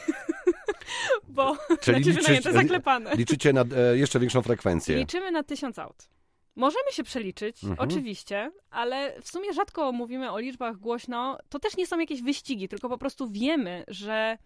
Bo 1.28 1.56
Czyli 1.80 2.04
znaczy 2.04 2.20
wynajęte, 2.20 2.52
zaklepane. 2.52 3.14
Liczycie 3.14 3.52
na 3.52 3.64
e, 3.76 3.96
jeszcze 3.96 4.20
większą 4.20 4.42
frekwencję. 4.42 4.96
Liczymy 4.96 5.30
na 5.30 5.42
tysiąc 5.42 5.78
aut. 5.78 6.08
Możemy 6.56 6.92
się 6.92 7.02
przeliczyć, 7.02 7.64
mhm. 7.64 7.88
oczywiście, 7.90 8.50
ale 8.70 9.20
w 9.20 9.28
sumie 9.28 9.52
rzadko 9.52 9.92
mówimy 9.92 10.32
o 10.32 10.38
liczbach 10.38 10.76
głośno. 10.76 11.38
To 11.48 11.58
też 11.58 11.76
nie 11.76 11.86
są 11.86 11.98
jakieś 11.98 12.22
wyścigi, 12.22 12.68
tylko 12.68 12.88
po 12.88 12.98
prostu 12.98 13.30
wiemy, 13.30 13.84
że 13.88 14.38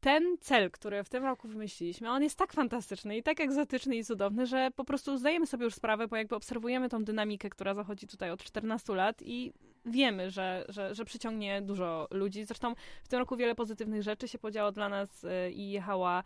ten 0.00 0.36
cel, 0.40 0.70
który 0.70 1.04
w 1.04 1.08
tym 1.08 1.24
roku 1.24 1.48
wymyśliliśmy, 1.48 2.10
on 2.10 2.22
jest 2.22 2.38
tak 2.38 2.52
fantastyczny 2.52 3.16
i 3.16 3.22
tak 3.22 3.40
egzotyczny 3.40 3.96
i 3.96 4.04
cudowny, 4.04 4.46
że 4.46 4.70
po 4.76 4.84
prostu 4.84 5.18
zdajemy 5.18 5.46
sobie 5.46 5.64
już 5.64 5.74
sprawę, 5.74 6.08
bo 6.08 6.16
jakby 6.16 6.36
obserwujemy 6.36 6.88
tą 6.88 7.04
dynamikę, 7.04 7.50
która 7.50 7.74
zachodzi 7.74 8.06
tutaj 8.06 8.30
od 8.30 8.44
14 8.44 8.94
lat 8.94 9.22
i 9.22 9.52
wiemy, 9.86 10.30
że, 10.30 10.64
że, 10.68 10.94
że 10.94 11.04
przyciągnie 11.04 11.62
dużo 11.62 12.08
ludzi. 12.10 12.44
Zresztą 12.44 12.74
w 13.02 13.08
tym 13.08 13.18
roku 13.18 13.36
wiele 13.36 13.54
pozytywnych 13.54 14.02
rzeczy 14.02 14.28
się 14.28 14.38
podziało 14.38 14.72
dla 14.72 14.88
nas 14.88 15.24
y, 15.24 15.50
i 15.50 15.70
jechała 15.70 16.22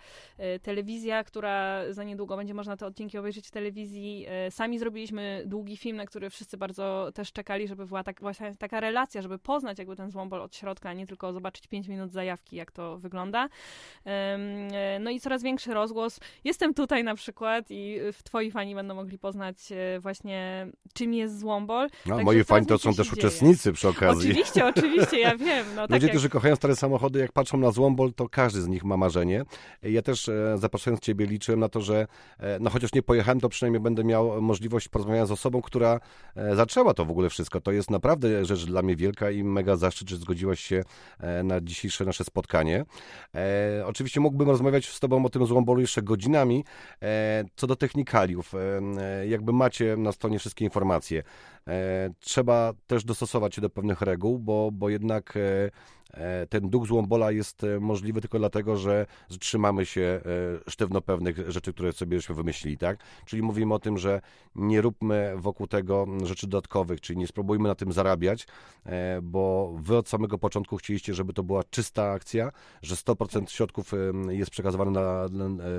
y, 0.56 0.58
telewizja, 0.58 1.24
która 1.24 1.80
za 1.92 2.04
niedługo 2.04 2.36
będzie 2.36 2.54
można 2.54 2.76
te 2.76 2.86
odcinki 2.86 3.18
obejrzeć 3.18 3.48
w 3.48 3.50
telewizji. 3.50 4.26
Y, 4.46 4.50
sami 4.50 4.78
zrobiliśmy 4.78 5.42
długi 5.46 5.76
film, 5.76 5.96
na 5.96 6.06
który 6.06 6.30
wszyscy 6.30 6.56
bardzo 6.56 7.10
też 7.14 7.32
czekali, 7.32 7.68
żeby 7.68 7.86
była 7.86 8.04
tak, 8.04 8.20
właśnie 8.20 8.54
taka 8.56 8.80
relacja, 8.80 9.22
żeby 9.22 9.38
poznać 9.38 9.78
jakby 9.78 9.96
ten 9.96 10.10
złombol 10.10 10.42
od 10.42 10.56
środka, 10.56 10.88
a 10.88 10.92
nie 10.92 11.06
tylko 11.06 11.32
zobaczyć 11.32 11.66
5 11.66 11.88
minut 11.88 12.12
zajawki, 12.12 12.56
jak 12.56 12.72
to 12.72 12.98
wygląda. 12.98 13.48
No 15.00 15.10
i 15.10 15.20
coraz 15.20 15.42
większy 15.42 15.74
rozgłos. 15.74 16.20
Jestem 16.44 16.74
tutaj 16.74 17.04
na 17.04 17.14
przykład 17.14 17.64
i 17.70 17.98
w 18.12 18.22
twoi 18.22 18.50
fani 18.50 18.74
będą 18.74 18.94
mogli 18.94 19.18
poznać 19.18 19.56
właśnie 20.00 20.66
czym 20.94 21.14
jest 21.14 21.38
złombol. 21.38 21.88
No, 22.06 22.22
moi 22.22 22.44
fani 22.44 22.66
to 22.66 22.78
są 22.78 22.94
też 22.94 23.12
uczestnicy 23.12 23.43
przy 23.72 23.88
okazji. 23.88 24.30
Oczywiście, 24.30 24.66
oczywiście, 24.66 25.20
ja 25.20 25.36
wiem. 25.36 25.66
No, 25.76 25.82
tak 25.88 25.90
Ludzie, 25.90 26.06
jak... 26.06 26.12
którzy 26.12 26.28
kochają 26.28 26.56
stare 26.56 26.76
samochody, 26.76 27.18
jak 27.18 27.32
patrzą 27.32 27.58
na 27.58 27.70
Złombol, 27.70 28.12
to 28.12 28.28
każdy 28.28 28.62
z 28.62 28.68
nich 28.68 28.84
ma 28.84 28.96
marzenie. 28.96 29.44
Ja 29.82 30.02
też 30.02 30.28
e, 30.28 30.58
zapraszając 30.58 31.00
Ciebie 31.00 31.26
liczyłem 31.26 31.60
na 31.60 31.68
to, 31.68 31.80
że 31.80 32.06
e, 32.38 32.58
no 32.60 32.70
chociaż 32.70 32.92
nie 32.92 33.02
pojechałem, 33.02 33.40
to 33.40 33.48
przynajmniej 33.48 33.80
będę 33.80 34.04
miał 34.04 34.42
możliwość 34.42 34.88
porozmawiania 34.88 35.26
z 35.26 35.30
osobą, 35.30 35.62
która 35.62 36.00
e, 36.36 36.56
zaczęła 36.56 36.94
to 36.94 37.04
w 37.04 37.10
ogóle 37.10 37.30
wszystko. 37.30 37.60
To 37.60 37.72
jest 37.72 37.90
naprawdę 37.90 38.44
rzecz 38.44 38.64
dla 38.64 38.82
mnie 38.82 38.96
wielka 38.96 39.30
i 39.30 39.44
mega 39.44 39.76
zaszczyt, 39.76 40.10
że 40.10 40.16
zgodziłaś 40.16 40.60
się 40.60 40.84
na 41.44 41.60
dzisiejsze 41.60 42.04
nasze 42.04 42.24
spotkanie. 42.24 42.84
E, 43.34 43.86
oczywiście 43.86 44.20
mógłbym 44.20 44.50
rozmawiać 44.50 44.88
z 44.88 45.00
Tobą 45.00 45.24
o 45.24 45.28
tym 45.28 45.46
Złombolu 45.46 45.80
jeszcze 45.80 46.02
godzinami. 46.02 46.64
E, 47.02 47.44
co 47.56 47.66
do 47.66 47.76
technikaliów, 47.76 48.54
e, 48.54 49.26
jakby 49.26 49.52
macie 49.52 49.96
na 49.96 50.12
stronie 50.12 50.38
wszystkie 50.38 50.64
informacje. 50.64 51.22
E, 51.68 52.10
trzeba 52.20 52.72
też 52.86 53.04
dostosować 53.04 53.54
się 53.54 53.60
do 53.60 53.70
pewnych 53.70 54.00
reguł, 54.00 54.38
bo, 54.38 54.70
bo 54.72 54.88
jednak 54.88 55.36
e, 55.36 55.70
ten 56.48 56.70
duch 56.70 56.86
złombola 56.86 57.30
jest 57.30 57.64
e, 57.64 57.80
możliwy 57.80 58.20
tylko 58.20 58.38
dlatego, 58.38 58.76
że 58.76 59.06
trzymamy 59.40 59.86
się 59.86 60.00
e, 60.66 60.70
sztywno 60.70 61.00
pewnych 61.00 61.50
rzeczy, 61.50 61.72
które 61.72 61.92
sobie 61.92 62.20
żeśmy 62.20 62.34
wymyślili, 62.34 62.78
tak? 62.78 62.98
Czyli 63.24 63.42
mówimy 63.42 63.74
o 63.74 63.78
tym, 63.78 63.98
że 63.98 64.20
nie 64.54 64.80
róbmy 64.80 65.34
wokół 65.36 65.66
tego 65.66 66.06
rzeczy 66.24 66.46
dodatkowych, 66.46 67.00
czyli 67.00 67.18
nie 67.18 67.26
spróbujmy 67.26 67.68
na 67.68 67.74
tym 67.74 67.92
zarabiać, 67.92 68.46
e, 68.86 69.20
bo 69.22 69.74
wy 69.78 69.96
od 69.96 70.08
samego 70.08 70.38
początku 70.38 70.76
chcieliście, 70.76 71.14
żeby 71.14 71.32
to 71.32 71.42
była 71.42 71.64
czysta 71.64 72.10
akcja, 72.10 72.50
że 72.82 72.94
100% 72.94 73.50
środków 73.50 73.94
e, 73.94 74.34
jest 74.34 74.50
przekazywane 74.50 74.90
na, 74.90 75.26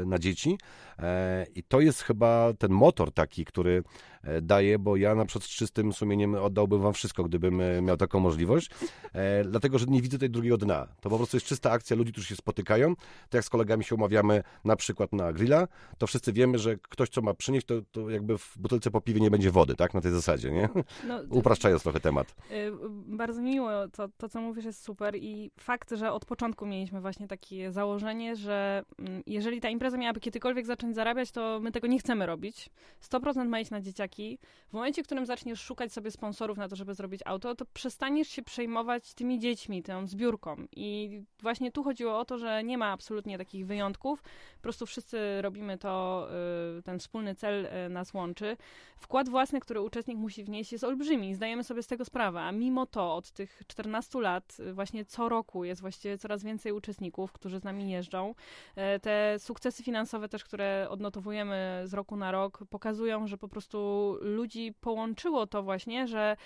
na, 0.06 0.20
dzieci 0.20 0.58
e, 1.00 1.46
i 1.56 1.64
to 1.64 1.82
jest 1.82 2.02
chyba 2.02 2.54
ten 2.54 2.72
motor 2.72 3.12
taki, 3.12 3.46
który 3.46 3.84
e, 4.24 4.42
daje, 4.42 4.80
bo 4.80 4.96
ja 4.96 5.16
na 5.16 5.26
przykład 5.26 5.44
z 5.44 5.50
czystym 5.50 5.94
sumieniem 5.94 6.36
oddałbym 6.36 6.82
wam 6.82 6.94
wszystko, 6.94 7.24
gdybym 7.24 7.62
e, 7.62 7.82
miał 7.82 7.98
taką 7.98 8.20
możliwość, 8.20 8.70
e, 9.14 9.44
dlatego, 9.44 9.80
że 9.80 9.86
nie 9.86 10.02
widzę 10.02 10.18
tutaj 10.26 10.30
drugiego 10.30 10.58
dna. 10.58 10.88
To 11.02 11.10
po 11.10 11.18
prostu 11.18 11.38
jest 11.38 11.48
czysta 11.48 11.72
akcja 11.72 11.96
ludzi, 11.96 12.12
którzy 12.12 12.28
się 12.28 12.36
spotykają. 12.36 12.96
Tak 12.96 13.34
jak 13.34 13.44
z 13.44 13.50
kolegami 13.50 13.84
się 13.84 13.96
umawiamy 13.96 14.44
na 14.64 14.76
przykład 14.76 15.14
na 15.14 15.34
grilla, 15.34 15.68
to 15.98 16.08
wszyscy 16.08 16.34
wiemy, 16.34 16.58
że 16.58 16.78
ktoś, 16.78 17.10
co 17.10 17.22
ma 17.22 17.34
przynieść, 17.34 17.68
to, 17.68 17.76
to 17.92 18.10
jakby 18.10 18.38
w 18.38 18.58
butelce 18.58 18.92
po 18.92 19.02
piwie 19.02 19.22
nie 19.22 19.32
będzie 19.32 19.52
wody, 19.52 19.76
tak? 19.76 19.94
Na 19.94 20.02
tej 20.02 20.12
zasadzie, 20.12 20.52
nie? 20.52 20.70
No, 21.08 21.20
Upraszczając 21.40 21.84
trochę 21.84 22.00
temat. 22.00 22.36
Y, 22.52 22.72
Bardzo 23.08 23.42
miło, 23.42 23.88
to, 23.88 24.08
to 24.18 24.30
co 24.30 24.42
mówisz 24.42 24.66
jest 24.66 24.84
super 24.84 25.16
i 25.16 25.52
fakt, 25.60 25.92
że 25.92 26.12
od 26.12 26.26
początku 26.26 26.66
mieliśmy 26.66 27.02
właśnie 27.02 27.28
takie 27.28 27.72
założenie, 27.72 28.36
że 28.36 28.84
mm, 29.00 29.24
jeżeli 29.26 29.62
ta 29.62 29.70
impreza 29.70 29.98
miałaby 29.98 30.20
kiedykolwiek 30.20 30.66
zacząć 30.66 30.96
zarabiać, 30.96 31.32
to 31.32 31.60
my 31.62 31.72
tego 31.72 31.88
nie 31.88 32.00
chcemy 32.00 32.26
robić. 32.26 32.70
100% 33.12 33.48
ma 33.48 33.60
iść 33.60 33.72
na 33.72 33.82
dzieciaki. 33.82 34.40
W 34.70 34.74
momencie, 34.74 35.04
w 35.04 35.06
którym 35.06 35.26
zaczniesz 35.26 35.62
szukać 35.62 35.94
sobie 35.94 36.12
sponsorów 36.12 36.58
na 36.58 36.68
to, 36.68 36.76
żeby 36.76 36.94
zrobić 36.94 37.22
auto, 37.26 37.56
to 37.56 37.66
przestaniesz 37.74 38.28
się 38.28 38.42
przejmować 38.42 39.14
tymi 39.14 39.40
dziećmi, 39.40 39.84
tą 39.84 40.08
zbiórką. 40.16 40.56
I 40.76 41.22
właśnie 41.42 41.72
tu 41.72 41.84
chodziło 41.84 42.20
o 42.20 42.26
to, 42.26 42.38
że 42.38 42.64
nie 42.64 42.78
ma 42.78 42.92
absolutnie 42.92 43.38
takich 43.38 43.66
wyjątków. 43.66 44.22
Po 44.56 44.62
prostu 44.62 44.86
wszyscy 44.86 45.42
robimy 45.42 45.78
to, 45.78 46.28
y, 46.80 46.84
ten 46.84 47.00
wspólny 47.00 47.36
cel 47.36 47.66
y, 47.66 47.90
nas 47.90 48.14
łączy. 48.14 48.58
Wkład 48.98 49.30
własny, 49.30 49.60
który 49.60 49.82
uczestnik 49.82 50.18
musi 50.18 50.44
wnieść 50.44 50.72
jest 50.72 50.84
olbrzymi, 50.84 51.36
zdajemy 51.36 51.64
sobie 51.64 51.84
z 51.84 51.88
tego 51.88 52.06
sprawę, 52.06 52.42
a 52.42 52.52
mimo 52.52 52.86
to 52.86 53.16
od 53.16 53.32
tych 53.32 53.62
14 53.68 54.22
lat 54.22 54.58
y, 54.60 54.74
właśnie 54.74 55.06
co 55.06 55.30
roku 55.30 55.64
jest 55.64 55.82
właściwie 55.82 56.18
coraz 56.18 56.44
więcej 56.44 56.72
uczestników, 56.72 57.32
którzy 57.32 57.60
z 57.60 57.64
nami 57.64 57.90
jeżdżą. 57.90 58.36
Te 59.02 59.40
sukcesy 59.40 59.84
finansowe 59.84 60.30
też, 60.30 60.44
które 60.44 60.88
odnotowujemy 60.90 61.82
z 61.86 61.94
roku 61.94 62.16
na 62.16 62.32
rok, 62.32 62.60
pokazują, 62.70 63.28
że 63.28 63.38
po 63.38 63.48
prostu 63.48 64.18
ludzi 64.22 64.74
połączyło 64.82 65.48
to 65.48 65.64
właśnie, 65.64 66.08
że 66.08 66.38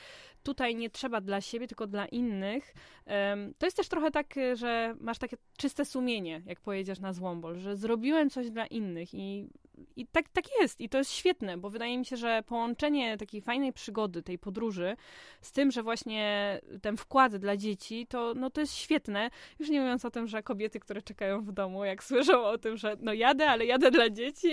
tutaj 0.44 0.76
nie 0.76 0.90
trzeba 0.90 1.22
dla 1.22 1.42
siebie, 1.42 1.68
tylko 1.68 1.88
dla 1.88 2.06
innych. 2.06 2.74
To 3.58 3.66
jest 3.66 3.78
też 3.78 3.88
trochę 3.88 4.12
tak, 4.12 4.38
y, 4.38 4.56
że 4.56 4.96
masz 5.00 5.20
takie 5.20 5.38
czyste 5.58 5.86
sumienie, 5.86 6.42
jak 6.46 6.60
pojedziesz 6.60 7.00
na 7.00 7.14
Złombol, 7.14 7.58
że 7.58 7.76
zrobiłem 7.76 8.30
coś 8.30 8.50
dla 8.50 8.66
innych 8.66 9.14
i 9.14 9.50
i 9.96 10.08
tak, 10.08 10.30
tak 10.30 10.46
jest, 10.62 10.82
i 10.82 10.90
to 10.90 10.98
jest 10.98 11.12
świetne, 11.12 11.58
bo 11.58 11.70
wydaje 11.70 11.98
mi 11.98 12.06
się, 12.06 12.18
że 12.18 12.44
połączenie 12.46 13.18
takiej 13.18 13.42
fajnej 13.42 13.74
przygody, 13.74 14.24
tej 14.24 14.40
podróży, 14.40 14.96
z 15.42 15.52
tym, 15.52 15.72
że 15.72 15.84
właśnie 15.84 16.60
ten 16.82 16.98
wkład 16.98 17.36
dla 17.36 17.58
dzieci, 17.58 18.08
to, 18.08 18.34
no, 18.36 18.50
to 18.50 18.62
jest 18.62 18.76
świetne. 18.76 19.30
Już 19.60 19.70
nie 19.70 19.80
mówiąc 19.82 20.06
o 20.06 20.12
tym, 20.12 20.28
że 20.28 20.44
kobiety, 20.44 20.80
które 20.80 21.02
czekają 21.02 21.42
w 21.42 21.52
domu, 21.52 21.86
jak 21.86 22.04
słyszą 22.04 22.44
o 22.44 22.58
tym, 22.58 22.78
że 22.78 22.96
no 23.00 23.14
jadę, 23.14 23.50
ale 23.50 23.66
jadę 23.66 23.92
dla 23.92 24.10
dzieci. 24.10 24.52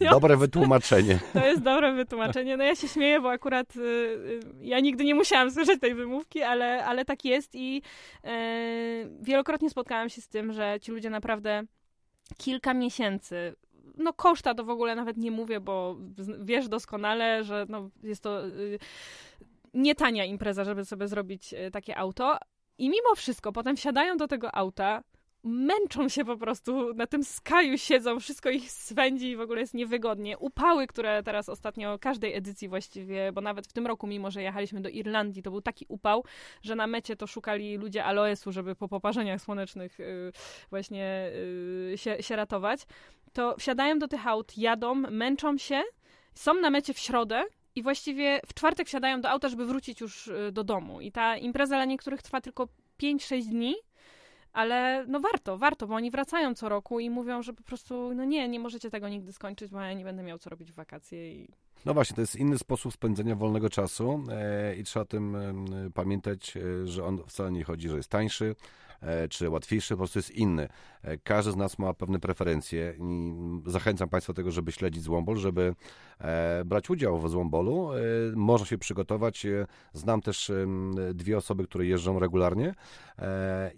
Dobre 0.10 0.36
wytłumaczenie. 0.36 1.18
To 1.32 1.46
jest 1.46 1.62
dobre 1.62 1.92
wytłumaczenie. 1.92 2.56
No 2.56 2.64
ja 2.64 2.74
się 2.74 2.88
śmieję, 2.88 3.20
bo 3.20 3.30
akurat 3.30 3.76
y, 3.76 3.80
y, 3.80 4.40
ja 4.60 4.80
nigdy 4.80 5.04
nie 5.04 5.14
musiałam 5.14 5.50
słyszeć 5.50 5.80
tej 5.80 5.94
wymówki, 5.94 6.42
ale, 6.42 6.84
ale 6.84 7.04
tak 7.04 7.24
jest 7.24 7.54
i 7.54 7.82
y, 8.24 8.28
wielokrotnie 9.20 9.70
spotkałam 9.70 10.08
się 10.08 10.20
z 10.20 10.28
tym, 10.28 10.52
że 10.52 10.78
ci 10.80 10.92
ludzie 10.92 11.10
naprawdę 11.10 11.64
kilka 12.38 12.74
miesięcy 12.74 13.54
no 13.96 14.12
koszta 14.12 14.54
to 14.54 14.64
w 14.64 14.70
ogóle 14.70 14.94
nawet 14.94 15.16
nie 15.16 15.30
mówię, 15.30 15.60
bo 15.60 15.96
wiesz 16.40 16.68
doskonale, 16.68 17.44
że 17.44 17.66
no, 17.68 17.90
jest 18.02 18.22
to 18.22 18.46
y, 18.46 18.78
nie 19.74 19.94
tania 19.94 20.24
impreza, 20.24 20.64
żeby 20.64 20.84
sobie 20.84 21.08
zrobić 21.08 21.54
y, 21.54 21.70
takie 21.70 21.98
auto. 21.98 22.38
I 22.78 22.90
mimo 22.90 23.14
wszystko 23.16 23.52
potem 23.52 23.76
wsiadają 23.76 24.16
do 24.16 24.28
tego 24.28 24.54
auta, 24.54 25.02
męczą 25.44 26.08
się 26.08 26.24
po 26.24 26.36
prostu, 26.36 26.94
na 26.94 27.06
tym 27.06 27.24
skaju 27.24 27.78
siedzą, 27.78 28.20
wszystko 28.20 28.50
ich 28.50 28.70
swędzi 28.70 29.30
i 29.30 29.36
w 29.36 29.40
ogóle 29.40 29.60
jest 29.60 29.74
niewygodnie. 29.74 30.38
Upały, 30.38 30.86
które 30.86 31.22
teraz 31.22 31.48
ostatnio 31.48 31.98
każdej 31.98 32.34
edycji 32.34 32.68
właściwie, 32.68 33.32
bo 33.32 33.40
nawet 33.40 33.66
w 33.66 33.72
tym 33.72 33.86
roku, 33.86 34.06
mimo 34.06 34.30
że 34.30 34.42
jechaliśmy 34.42 34.80
do 34.80 34.88
Irlandii, 34.88 35.42
to 35.42 35.50
był 35.50 35.60
taki 35.60 35.86
upał, 35.88 36.24
że 36.62 36.74
na 36.74 36.86
mecie 36.86 37.16
to 37.16 37.26
szukali 37.26 37.76
ludzie 37.76 38.04
aloesu, 38.04 38.52
żeby 38.52 38.74
po 38.74 38.88
poparzeniach 38.88 39.40
słonecznych 39.40 40.00
y, 40.00 40.32
właśnie 40.70 41.30
y, 41.92 41.98
się, 41.98 42.22
się 42.22 42.36
ratować. 42.36 42.86
To 43.32 43.56
wsiadają 43.58 43.98
do 43.98 44.08
tych 44.08 44.26
aut, 44.26 44.58
jadą, 44.58 44.94
męczą 44.94 45.58
się, 45.58 45.82
są 46.34 46.54
na 46.54 46.70
mecie 46.70 46.94
w 46.94 46.98
środę, 46.98 47.44
i 47.74 47.82
właściwie 47.82 48.40
w 48.46 48.54
czwartek 48.54 48.88
wsiadają 48.88 49.20
do 49.20 49.30
auta, 49.30 49.48
żeby 49.48 49.66
wrócić 49.66 50.00
już 50.00 50.26
y, 50.26 50.52
do 50.52 50.64
domu. 50.64 51.00
I 51.00 51.12
ta 51.12 51.36
impreza 51.36 51.76
dla 51.76 51.84
niektórych 51.84 52.22
trwa 52.22 52.40
tylko 52.40 52.68
5-6 53.02 53.42
dni, 53.42 53.74
ale 54.52 55.04
no 55.08 55.20
warto, 55.20 55.58
warto, 55.58 55.86
bo 55.86 55.94
oni 55.94 56.10
wracają 56.10 56.54
co 56.54 56.68
roku 56.68 57.00
i 57.00 57.10
mówią, 57.10 57.42
że 57.42 57.52
po 57.52 57.62
prostu, 57.62 58.14
no 58.14 58.24
nie, 58.24 58.48
nie 58.48 58.60
możecie 58.60 58.90
tego 58.90 59.08
nigdy 59.08 59.32
skończyć, 59.32 59.70
bo 59.70 59.80
ja 59.80 59.92
nie 59.92 60.04
będę 60.04 60.22
miał 60.22 60.38
co 60.38 60.50
robić 60.50 60.72
w 60.72 60.74
wakacje 60.74 61.32
i 61.32 61.48
No 61.84 61.94
właśnie, 61.94 62.14
to 62.14 62.20
jest 62.20 62.36
inny 62.36 62.58
sposób 62.58 62.92
spędzenia 62.92 63.36
wolnego 63.36 63.70
czasu 63.70 64.24
e, 64.30 64.76
i 64.76 64.84
trzeba 64.84 65.02
o 65.02 65.06
tym 65.06 65.36
pamiętać, 65.94 66.56
e, 66.56 66.86
że 66.86 67.04
on 67.04 67.22
wcale 67.26 67.52
nie 67.52 67.64
chodzi, 67.64 67.88
że 67.88 67.96
jest 67.96 68.08
tańszy 68.08 68.56
e, 69.00 69.28
czy 69.28 69.50
łatwiejszy, 69.50 69.94
po 69.94 69.98
prostu 69.98 70.18
jest 70.18 70.30
inny. 70.30 70.68
Każdy 71.22 71.52
z 71.52 71.56
nas 71.56 71.78
ma 71.78 71.94
pewne 71.94 72.20
preferencje 72.20 72.94
i 72.98 73.32
zachęcam 73.66 74.08
Państwa 74.08 74.32
do 74.32 74.36
tego, 74.36 74.50
żeby 74.50 74.72
śledzić 74.72 75.02
Złombol, 75.02 75.36
żeby 75.36 75.74
brać 76.64 76.90
udział 76.90 77.20
w 77.20 77.30
Złombolu. 77.30 77.90
Można 78.34 78.66
się 78.66 78.78
przygotować. 78.78 79.46
Znam 79.92 80.20
też 80.20 80.52
dwie 81.14 81.36
osoby, 81.36 81.64
które 81.64 81.86
jeżdżą 81.86 82.18
regularnie 82.18 82.74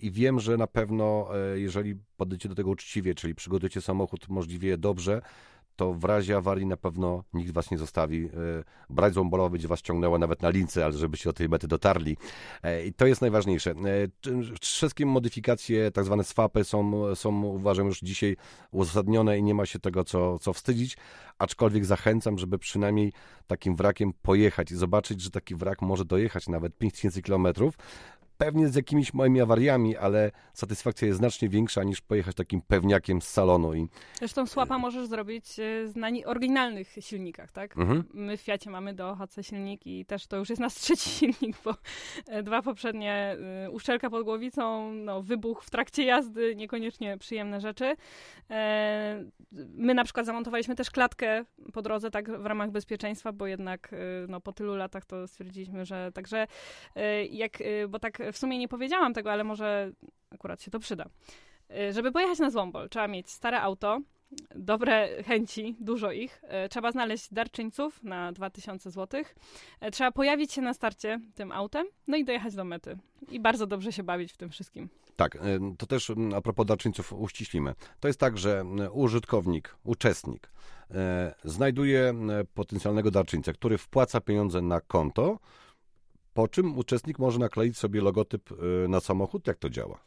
i 0.01 0.11
wiem, 0.11 0.41
że 0.41 0.57
na 0.57 0.67
pewno, 0.67 1.29
jeżeli 1.55 1.95
podejdziecie 2.17 2.49
do 2.49 2.55
tego 2.55 2.71
uczciwie, 2.71 3.15
czyli 3.15 3.35
przygotujecie 3.35 3.81
samochód 3.81 4.29
możliwie 4.29 4.79
dobrze, 4.79 5.23
to 5.77 5.95
w 5.95 6.05
razie 6.05 6.37
awarii 6.37 6.67
na 6.67 6.77
pewno 6.77 7.25
nikt 7.33 7.53
was 7.53 7.71
nie 7.71 7.79
zostawi. 7.79 8.25
E, 8.25 8.31
Brać 8.91 9.15
złombolowa 9.15 9.51
będzie 9.51 9.69
was 9.69 9.83
ciągnęła 9.83 10.19
nawet 10.19 10.43
na 10.43 10.51
lince, 10.51 10.85
ale 10.85 10.99
żebyście 10.99 11.29
do 11.29 11.33
tej 11.33 11.49
mety 11.49 11.69
dotarli. 11.69 12.17
E, 12.63 12.87
I 12.87 12.93
to 12.93 13.07
jest 13.07 13.21
najważniejsze. 13.21 13.71
E, 13.71 13.75
Wszystkie 14.61 15.07
modyfikacje, 15.07 15.91
tak 15.91 16.05
zwane 16.05 16.25
swapy 16.25 16.65
są, 16.65 17.15
są 17.15 17.43
uważam 17.43 17.87
już 17.87 18.01
dzisiaj 18.01 18.37
uzasadnione 18.71 19.39
i 19.39 19.43
nie 19.43 19.55
ma 19.55 19.67
się 19.67 19.79
tego 19.79 20.05
co, 20.05 20.39
co 20.39 20.53
wstydzić, 20.53 20.97
aczkolwiek 21.39 21.85
zachęcam, 21.85 22.39
żeby 22.39 22.59
przynajmniej 22.59 23.13
takim 23.47 23.77
wrakiem 23.77 24.13
pojechać 24.23 24.71
i 24.73 24.77
zobaczyć, 24.77 25.21
że 25.21 25.31
taki 25.31 25.55
wrak 25.55 25.83
może 25.83 26.05
dojechać 26.05 26.49
nawet 26.49 26.79
5000 26.79 27.23
kilometrów. 27.23 27.75
Pewnie 28.45 28.69
z 28.69 28.75
jakimiś 28.75 29.15
małymi 29.15 29.41
awariami, 29.41 29.97
ale 29.97 30.31
satysfakcja 30.53 31.07
jest 31.07 31.19
znacznie 31.19 31.49
większa 31.49 31.85
niż 31.85 32.01
pojechać 32.01 32.37
takim 32.37 32.63
pewniakiem 32.63 33.23
z 33.23 33.29
salonu. 33.29 33.75
I, 33.75 33.89
Zresztą 34.19 34.47
słapa 34.47 34.79
możesz 34.79 35.07
zrobić 35.07 35.47
z 35.85 35.97
na 35.97 36.09
oryginalnych 36.27 36.95
silnikach, 37.01 37.53
tak? 37.53 37.77
mhm. 37.77 38.05
My 38.15 38.37
w 38.37 38.41
Fiacie 38.41 38.71
mamy 38.71 38.95
do 38.95 39.17
HC 39.17 39.43
silnik 39.43 39.87
i 39.87 40.05
też 40.05 40.27
to 40.27 40.37
już 40.37 40.51
jest 40.51 40.61
nasz 40.61 40.75
trzeci 40.75 41.11
silnik, 41.19 41.57
bo 41.65 41.75
e, 42.27 42.43
dwa 42.43 42.63
poprzednie, 42.63 43.37
y, 43.67 43.71
uszczelka 43.71 44.11
pod 44.11 44.25
głowicą, 44.25 44.93
no, 44.93 45.23
wybuch 45.23 45.65
w 45.65 45.71
trakcie 45.71 46.05
jazdy, 46.05 46.57
niekoniecznie 46.57 47.19
przyjemne 47.19 47.61
rzeczy. 47.61 47.97
E, 48.51 49.25
My 49.53 49.95
na 49.95 50.05
przykład 50.05 50.27
zamontowaliśmy 50.27 50.75
też 50.75 50.91
klatkę 50.91 51.45
po 51.73 51.83
drodze, 51.83 52.11
tak 52.11 52.43
w 52.43 52.47
ramach 52.47 52.71
bezpieczeństwa, 52.71 53.33
bo 53.33 53.47
jednak 53.47 53.95
no, 54.29 54.41
po 54.41 54.53
tylu 54.53 54.77
latach 54.77 55.05
to 55.05 55.29
stwierdziliśmy, 55.29 55.85
że 55.85 56.13
także 56.15 56.47
jak, 57.31 57.59
bo 57.89 57.99
tak 57.99 58.23
w 58.33 58.39
sumie 58.39 58.59
nie 58.59 58.69
powiedziałam 58.69 59.15
tego, 59.15 59.33
ale 59.33 59.45
może 59.45 59.93
akurat 60.31 60.63
się 60.63 60.71
to 60.71 60.79
przyda. 60.79 61.07
Y, 61.71 61.93
Żeby 61.93 62.13
pojechać 62.13 62.39
na 62.39 62.51
Złombol, 62.51 62.89
trzeba 62.89 63.09
mieć 63.09 63.31
stare 63.31 63.61
auto, 63.61 64.01
dobre 64.55 65.23
chęci, 65.23 65.77
dużo 65.81 66.13
ich. 66.13 66.43
E, 66.49 66.69
trzeba 66.69 66.93
znaleźć 66.93 67.33
darczyńców 67.33 68.03
na 68.03 68.33
2000 68.33 68.91
zł. 68.91 69.23
E, 69.81 69.91
trzeba 69.91 70.13
pojawić 70.13 70.53
się 70.53 70.63
na 70.63 70.75
starcie 70.75 71.21
tym 71.35 71.53
autem, 71.53 71.87
no 72.07 72.17
i 72.17 72.25
dojechać 72.25 72.55
do 72.55 72.65
mety. 72.65 72.99
I 73.31 73.41
bardzo 73.41 73.67
dobrze 73.67 73.93
się 73.93 74.03
bawić 74.03 74.33
w 74.33 74.37
tym 74.37 74.51
wszystkim. 74.51 74.89
Tak, 75.17 75.39
to 75.79 75.87
też 75.87 76.13
a 76.37 76.41
propos 76.41 76.67
darczyńców 76.67 77.13
uściślimy. 77.13 77.75
To 78.01 78.09
jest 78.09 78.21
tak, 78.21 78.39
że 78.39 78.65
użytkownik, 78.93 79.77
uczestnik 79.85 80.53
znajduje 81.45 82.15
potencjalnego 82.55 83.11
darczyńcę, 83.11 83.53
który 83.53 83.79
wpłaca 83.79 84.21
pieniądze 84.21 84.63
na 84.63 84.81
konto, 84.81 85.39
po 86.35 86.49
czym 86.49 86.79
uczestnik 86.79 87.19
może 87.19 87.39
nakleić 87.39 87.79
sobie 87.79 88.01
logotyp 88.01 88.53
y, 88.53 88.89
na 88.89 89.01
samochód? 89.01 89.47
Jak 89.47 89.59
to 89.59 89.71
działa? 89.71 89.99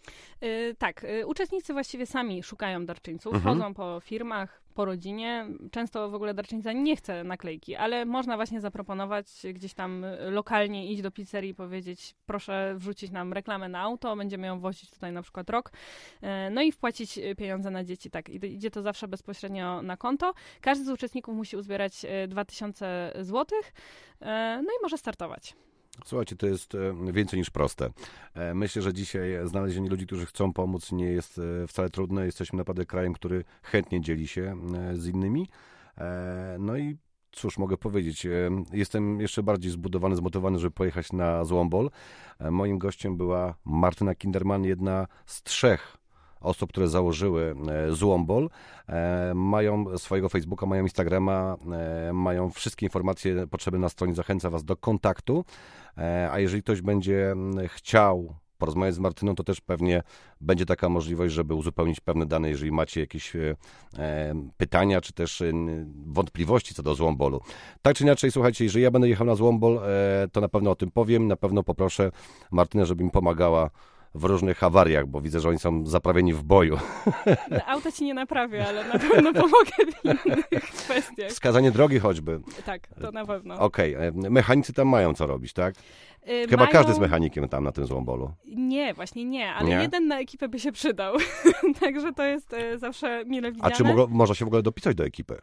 Yy, 0.42 0.76
tak, 0.78 1.04
yy, 1.04 1.28
uczestnicy 1.28 1.74
właściwie 1.74 2.06
sami 2.06 2.44
szukają 2.44 2.86
darczyńców, 2.86 3.34
mhm. 3.34 3.56
chodzą 3.56 3.74
po 3.74 4.00
firmach, 4.00 4.62
po 4.74 4.86
rodzinie. 4.86 5.48
Często 5.72 6.10
w 6.10 6.16
ogóle 6.16 6.34
darczyńca 6.34 6.74
nie 6.74 6.96
chce 6.96 7.24
naklejki, 7.24 7.76
ale 7.76 8.06
można 8.06 8.36
właśnie 8.36 8.62
zaproponować 8.62 9.28
gdzieś 9.54 9.74
tam 9.74 10.06
lokalnie 10.32 10.92
iść 10.92 11.02
do 11.02 11.12
pizzerii 11.12 11.50
i 11.52 11.56
powiedzieć 11.56 12.16
proszę 12.26 12.76
wrzucić 12.78 13.12
nam 13.12 13.34
reklamę 13.34 13.70
na 13.70 13.80
auto, 13.80 14.16
będziemy 14.16 14.48
ją 14.48 14.60
wozić 14.60 14.92
tutaj 14.92 15.12
na 15.12 15.22
przykład 15.22 15.50
rok. 15.50 15.72
Yy, 16.22 16.30
no 16.52 16.62
i 16.62 16.72
wpłacić 16.72 17.20
pieniądze 17.38 17.72
na 17.72 17.84
dzieci. 17.84 18.12
Tak, 18.12 18.30
idzie 18.30 18.72
to 18.72 18.82
zawsze 18.82 19.08
bezpośrednio 19.08 19.82
na 19.82 19.98
konto. 19.98 20.34
Każdy 20.62 20.86
z 20.86 20.90
uczestników 20.90 21.36
musi 21.36 21.58
uzbierać 21.58 22.06
2000 22.28 23.14
zł, 23.20 23.60
no 24.62 24.72
i 24.80 24.82
może 24.84 24.98
startować. 24.98 25.56
Słuchajcie, 26.06 26.36
to 26.36 26.48
jest 26.48 26.76
e, 26.76 27.12
więcej 27.14 27.40
niż 27.40 27.50
proste. 27.50 27.90
E, 28.34 28.54
myślę, 28.54 28.82
że 28.82 28.94
dzisiaj 28.94 29.30
znalezienie 29.46 29.90
ludzi, 29.90 30.06
którzy 30.06 30.26
chcą 30.26 30.54
pomóc, 30.54 30.92
nie 30.92 31.06
jest 31.06 31.40
e, 31.64 31.68
wcale 31.68 31.90
trudne. 31.90 32.26
Jesteśmy 32.26 32.58
naprawdę 32.58 32.86
krajem, 32.86 33.14
który 33.14 33.44
chętnie 33.64 34.02
dzieli 34.02 34.28
się 34.28 34.56
z 34.94 35.08
innymi. 35.08 35.48
No 36.60 36.78
i 36.78 36.98
cóż 37.32 37.58
mogę 37.58 37.78
powiedzieć, 37.78 38.28
jestem 38.74 39.22
jeszcze 39.22 39.44
bardziej 39.44 39.72
zbudowany, 39.72 40.16
zmotywowany, 40.16 40.60
żeby 40.60 40.72
pojechać 40.72 41.14
na 41.14 41.44
Złombol. 41.44 41.90
Moim 42.52 42.78
gościem 42.78 43.18
była 43.18 43.56
Martyna 43.66 44.16
Kinderman, 44.16 44.64
jedna 44.64 45.08
z 45.26 45.44
trzech 45.44 45.98
osób, 46.46 46.70
które 46.70 46.88
założyły 46.88 47.56
Złombol, 47.90 48.50
mają 49.36 49.98
swojego 49.98 50.30
Facebooka, 50.30 50.66
mają 50.66 50.84
Instagrama, 50.84 51.58
mają 52.14 52.50
wszystkie 52.50 52.86
informacje 52.86 53.48
potrzebne 53.48 53.80
na 53.80 53.90
stronie. 53.90 54.14
Zachęca 54.16 54.50
Was 54.50 54.64
do 54.64 54.76
kontaktu. 54.76 55.46
E, 55.98 56.30
a 56.32 56.40
jeżeli 56.40 56.64
ktoś 56.64 56.82
będzie 56.82 57.36
chciał 57.68 58.36
porozmawiać 58.58 58.96
z 58.96 59.00
Martyną, 59.00 59.36
to 59.36 59.44
też 59.44 59.62
pewnie 59.62 60.04
będzie 60.42 60.66
taka 60.66 60.90
możliwość, 60.90 61.34
żeby 61.34 61.54
uzupełnić 61.54 62.00
pewne 62.00 62.26
dane, 62.26 62.50
jeżeli 62.50 62.72
macie 62.72 63.02
jakieś 63.02 63.36
e, 63.36 63.56
e, 63.98 64.36
pytania, 64.58 65.02
czy 65.02 65.14
też 65.14 65.44
wątpliwości 66.06 66.74
co 66.74 66.84
do 66.84 66.96
Złombolu. 66.96 67.42
Tak 67.82 67.96
czy 67.96 68.04
inaczej, 68.04 68.32
słuchajcie, 68.32 68.64
jeżeli 68.64 68.84
ja 68.84 68.92
będę 68.92 69.10
jechał 69.10 69.28
na 69.28 69.36
Złombol, 69.36 69.80
to 70.32 70.42
na 70.42 70.50
pewno 70.50 70.72
o 70.72 70.76
tym 70.76 70.92
powiem, 70.92 71.28
na 71.28 71.36
pewno 71.36 71.64
poproszę 71.64 72.12
Martynę, 72.52 72.86
żeby 72.86 73.04
mi 73.04 73.12
pomagała 73.12 73.70
w 74.16 74.24
różnych 74.24 74.64
awariach, 74.64 75.08
bo 75.08 75.22
widzę, 75.22 75.40
że 75.40 75.50
oni 75.50 75.60
są 75.60 75.86
zaprawieni 75.86 76.34
w 76.34 76.44
boju. 76.44 76.78
Auto 77.68 77.92
ci 77.92 78.04
nie 78.04 78.14
naprawię, 78.14 78.68
ale 78.68 78.84
na 78.88 79.00
pewno 79.00 79.34
pomogę 79.34 79.72
w 80.02 80.06
innych 80.06 80.64
kwestiach. 80.64 81.30
Wskazanie 81.30 81.72
drogi 81.72 82.00
choćby. 82.00 82.40
Tak, 82.66 82.88
to 83.02 83.12
na 83.12 83.26
pewno. 83.26 83.60
Okej, 83.60 83.96
okay. 83.96 84.12
mechanicy 84.30 84.74
tam 84.74 84.88
mają 84.88 85.14
co 85.14 85.28
robić, 85.28 85.54
tak? 85.54 85.76
Yy, 86.26 86.48
Chyba 86.48 86.64
mają... 86.64 86.72
każdy 86.72 86.94
z 86.94 87.00
mechanikiem 87.00 87.50
tam 87.50 87.64
na 87.64 87.72
tym 87.72 87.86
złombolu. 87.86 88.32
Nie, 88.46 88.94
właśnie 88.94 89.26
nie, 89.26 89.54
ale 89.54 89.70
nie? 89.70 89.76
jeden 89.76 90.08
na 90.08 90.20
ekipę 90.20 90.50
by 90.50 90.60
się 90.60 90.72
przydał. 90.72 91.16
Także 91.82 92.14
to 92.14 92.24
jest 92.24 92.54
y, 92.54 92.78
zawsze 92.78 93.26
mile 93.26 93.52
widziane. 93.52 93.74
A 93.74 93.78
czy 93.78 93.84
mogło, 93.84 94.08
można 94.08 94.36
się 94.36 94.46
w 94.46 94.48
ogóle 94.48 94.62
dopisać 94.62 94.96
do 94.96 95.06
ekipy? 95.06 95.38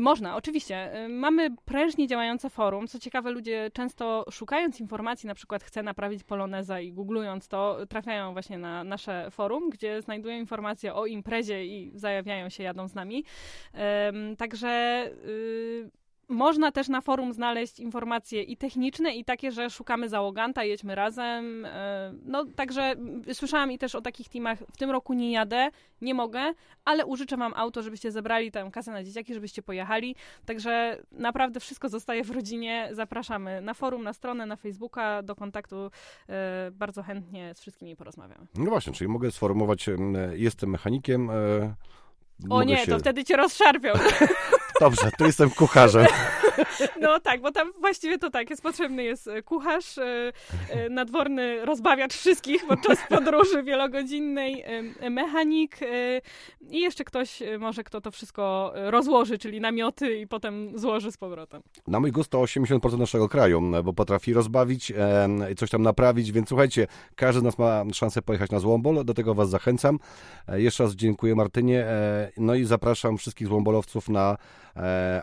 Można, 0.00 0.36
oczywiście. 0.36 1.04
Y, 1.04 1.08
mamy 1.08 1.50
prężnie 1.64 2.06
działające 2.06 2.50
forum. 2.50 2.88
Co 2.88 2.98
ciekawe, 2.98 3.30
ludzie 3.30 3.70
często 3.72 4.24
szukając 4.30 4.80
informacji, 4.80 5.26
na 5.26 5.34
przykład 5.34 5.62
chce 5.64 5.82
naprawić 5.82 6.24
poloneza 6.24 6.80
i 6.80 6.92
googlując 6.92 7.48
to, 7.48 7.78
trafiają 7.88 8.32
właśnie 8.32 8.58
na 8.58 8.84
nasze 8.84 9.30
forum, 9.30 9.70
gdzie 9.70 10.02
znajdują 10.02 10.36
informacje 10.36 10.94
o 10.94 11.06
imprezie 11.06 11.66
i 11.66 11.92
zajawiają 11.94 12.48
się, 12.48 12.62
jadą 12.62 12.88
z 12.88 12.94
nami. 12.94 13.24
Także 14.38 15.04
y, 15.26 15.90
można 16.28 16.72
też 16.72 16.88
na 16.88 17.00
forum 17.00 17.32
znaleźć 17.32 17.80
informacje 17.80 18.42
i 18.42 18.56
techniczne, 18.56 19.14
i 19.14 19.24
takie, 19.24 19.52
że 19.52 19.70
szukamy 19.70 20.08
załoganta, 20.08 20.64
jedźmy 20.64 20.94
razem. 20.94 21.64
E, 21.64 22.14
no, 22.24 22.44
także 22.56 22.94
słyszałam 23.32 23.72
i 23.72 23.78
też 23.78 23.94
o 23.94 24.00
takich 24.00 24.28
teamach, 24.28 24.58
w 24.72 24.76
tym 24.76 24.90
roku 24.90 25.14
nie 25.14 25.32
jadę, 25.32 25.70
nie 26.00 26.14
mogę, 26.14 26.52
ale 26.84 27.06
użyczę 27.06 27.36
wam 27.36 27.52
auto, 27.56 27.82
żebyście 27.82 28.10
zebrali 28.10 28.50
tę 28.50 28.70
kasę 28.72 28.92
na 28.92 29.04
dzieciaki, 29.04 29.34
żebyście 29.34 29.62
pojechali. 29.62 30.16
Także 30.46 30.98
naprawdę 31.12 31.60
wszystko 31.60 31.88
zostaje 31.88 32.24
w 32.24 32.30
rodzinie. 32.30 32.88
Zapraszamy 32.92 33.60
na 33.60 33.74
forum, 33.74 34.02
na 34.02 34.12
stronę, 34.12 34.46
na 34.46 34.56
Facebooka, 34.56 35.22
do 35.22 35.36
kontaktu. 35.36 35.90
E, 36.28 36.70
bardzo 36.72 37.02
chętnie 37.02 37.54
z 37.54 37.60
wszystkimi 37.60 37.96
porozmawiamy. 37.96 38.46
No 38.54 38.70
właśnie, 38.70 38.92
czyli 38.92 39.08
mogę 39.08 39.30
sformułować, 39.30 39.86
jestem 40.32 40.70
mechanikiem, 40.70 41.30
e, 41.30 41.74
o 42.50 42.62
nie, 42.62 42.76
się... 42.76 42.86
to 42.86 42.98
wtedy 42.98 43.24
cię 43.24 43.36
rozszarpią. 43.36 43.92
Dobrze, 44.80 45.10
tu 45.18 45.24
jestem 45.24 45.50
kucharzem. 45.50 46.06
No 47.00 47.20
tak, 47.20 47.40
bo 47.40 47.52
tam 47.52 47.72
właściwie 47.80 48.18
to 48.18 48.30
tak, 48.30 48.50
jest 48.50 48.62
potrzebny 48.62 49.04
jest 49.04 49.28
e, 49.28 49.42
kucharz, 49.42 49.98
e, 49.98 50.32
e, 50.70 50.88
nadworny 50.88 51.64
rozbawiacz 51.64 52.14
wszystkich 52.14 52.66
podczas 52.68 52.98
podróży 53.08 53.62
wielogodzinnej, 53.62 54.64
mechanik 55.10 55.78
i 56.70 56.80
jeszcze 56.80 57.04
ktoś 57.04 57.42
może, 57.58 57.84
kto 57.84 58.00
to 58.00 58.10
wszystko 58.10 58.72
rozłoży, 58.74 59.38
czyli 59.38 59.60
namioty 59.60 60.18
i 60.18 60.26
potem 60.26 60.78
złoży 60.78 61.12
z 61.12 61.16
powrotem. 61.16 61.62
Na 61.86 62.00
mój 62.00 62.12
gust 62.12 62.30
to 62.30 62.38
80% 62.38 62.98
naszego 62.98 63.28
kraju, 63.28 63.62
bo 63.84 63.92
potrafi 63.92 64.32
rozbawić 64.32 64.92
i 65.52 65.54
coś 65.54 65.70
tam 65.70 65.82
naprawić, 65.82 66.32
więc 66.32 66.48
słuchajcie, 66.48 66.86
każdy 67.16 67.40
z 67.40 67.42
nas 67.42 67.58
ma 67.58 67.84
szansę 67.92 68.22
pojechać 68.22 68.50
na 68.50 68.58
Złombol, 68.58 69.04
do 69.04 69.14
tego 69.14 69.34
was 69.34 69.50
zachęcam. 69.50 69.98
Jeszcze 70.48 70.84
raz 70.84 70.94
dziękuję 70.94 71.34
Martynie, 71.34 71.86
no 72.36 72.54
i 72.54 72.64
zapraszam 72.64 73.18
wszystkich 73.18 73.48
złombolowców 73.48 74.08
na 74.08 74.36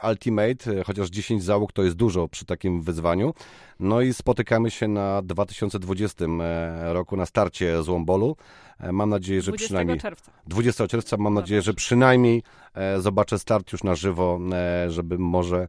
Ultimate, 0.09 0.83
chociaż 0.83 1.09
10 1.09 1.43
załóg 1.43 1.73
to 1.73 1.83
jest 1.83 1.95
dużo 1.95 2.27
przy 2.27 2.45
takim 2.45 2.81
wyzwaniu. 2.81 3.33
No 3.79 4.01
i 4.01 4.13
spotykamy 4.13 4.71
się 4.71 4.87
na 4.87 5.21
2020 5.21 6.25
e, 6.25 6.93
roku 6.93 7.17
na 7.17 7.25
starcie 7.25 7.83
Złombolu. 7.83 8.35
E, 8.79 8.91
mam 8.91 9.09
nadzieję, 9.09 9.41
że 9.41 9.51
20 9.51 9.65
przynajmniej... 9.65 9.99
czerwca. 9.99 10.31
20 10.47 10.87
czerwca. 10.87 11.17
Mam 11.17 11.33
nadzieję, 11.33 11.61
że 11.61 11.73
przynajmniej 11.73 12.43
e, 12.73 13.01
zobaczę 13.01 13.39
start 13.39 13.71
już 13.71 13.83
na 13.83 13.95
żywo, 13.95 14.39
żeby 14.87 15.17
może 15.17 15.67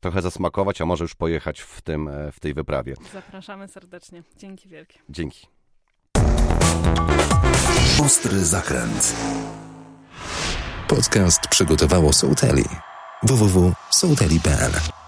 trochę 0.00 0.22
zasmakować, 0.22 0.80
a 0.80 0.86
może 0.86 1.04
już 1.04 1.14
pojechać 1.14 1.60
w, 1.60 1.80
tym, 1.80 2.10
w 2.32 2.40
tej 2.40 2.54
wyprawie. 2.54 2.94
Zapraszamy 3.12 3.68
serdecznie. 3.68 4.22
Dzięki 4.36 4.68
wielkie. 4.68 4.98
Dzięki. 5.08 5.46
Ostry 8.04 8.44
zakręt. 8.44 9.16
Podcast 10.88 11.48
przygotowało 11.48 12.12
Sołteli 12.12 12.64
www.soudeli.pl 13.22 15.07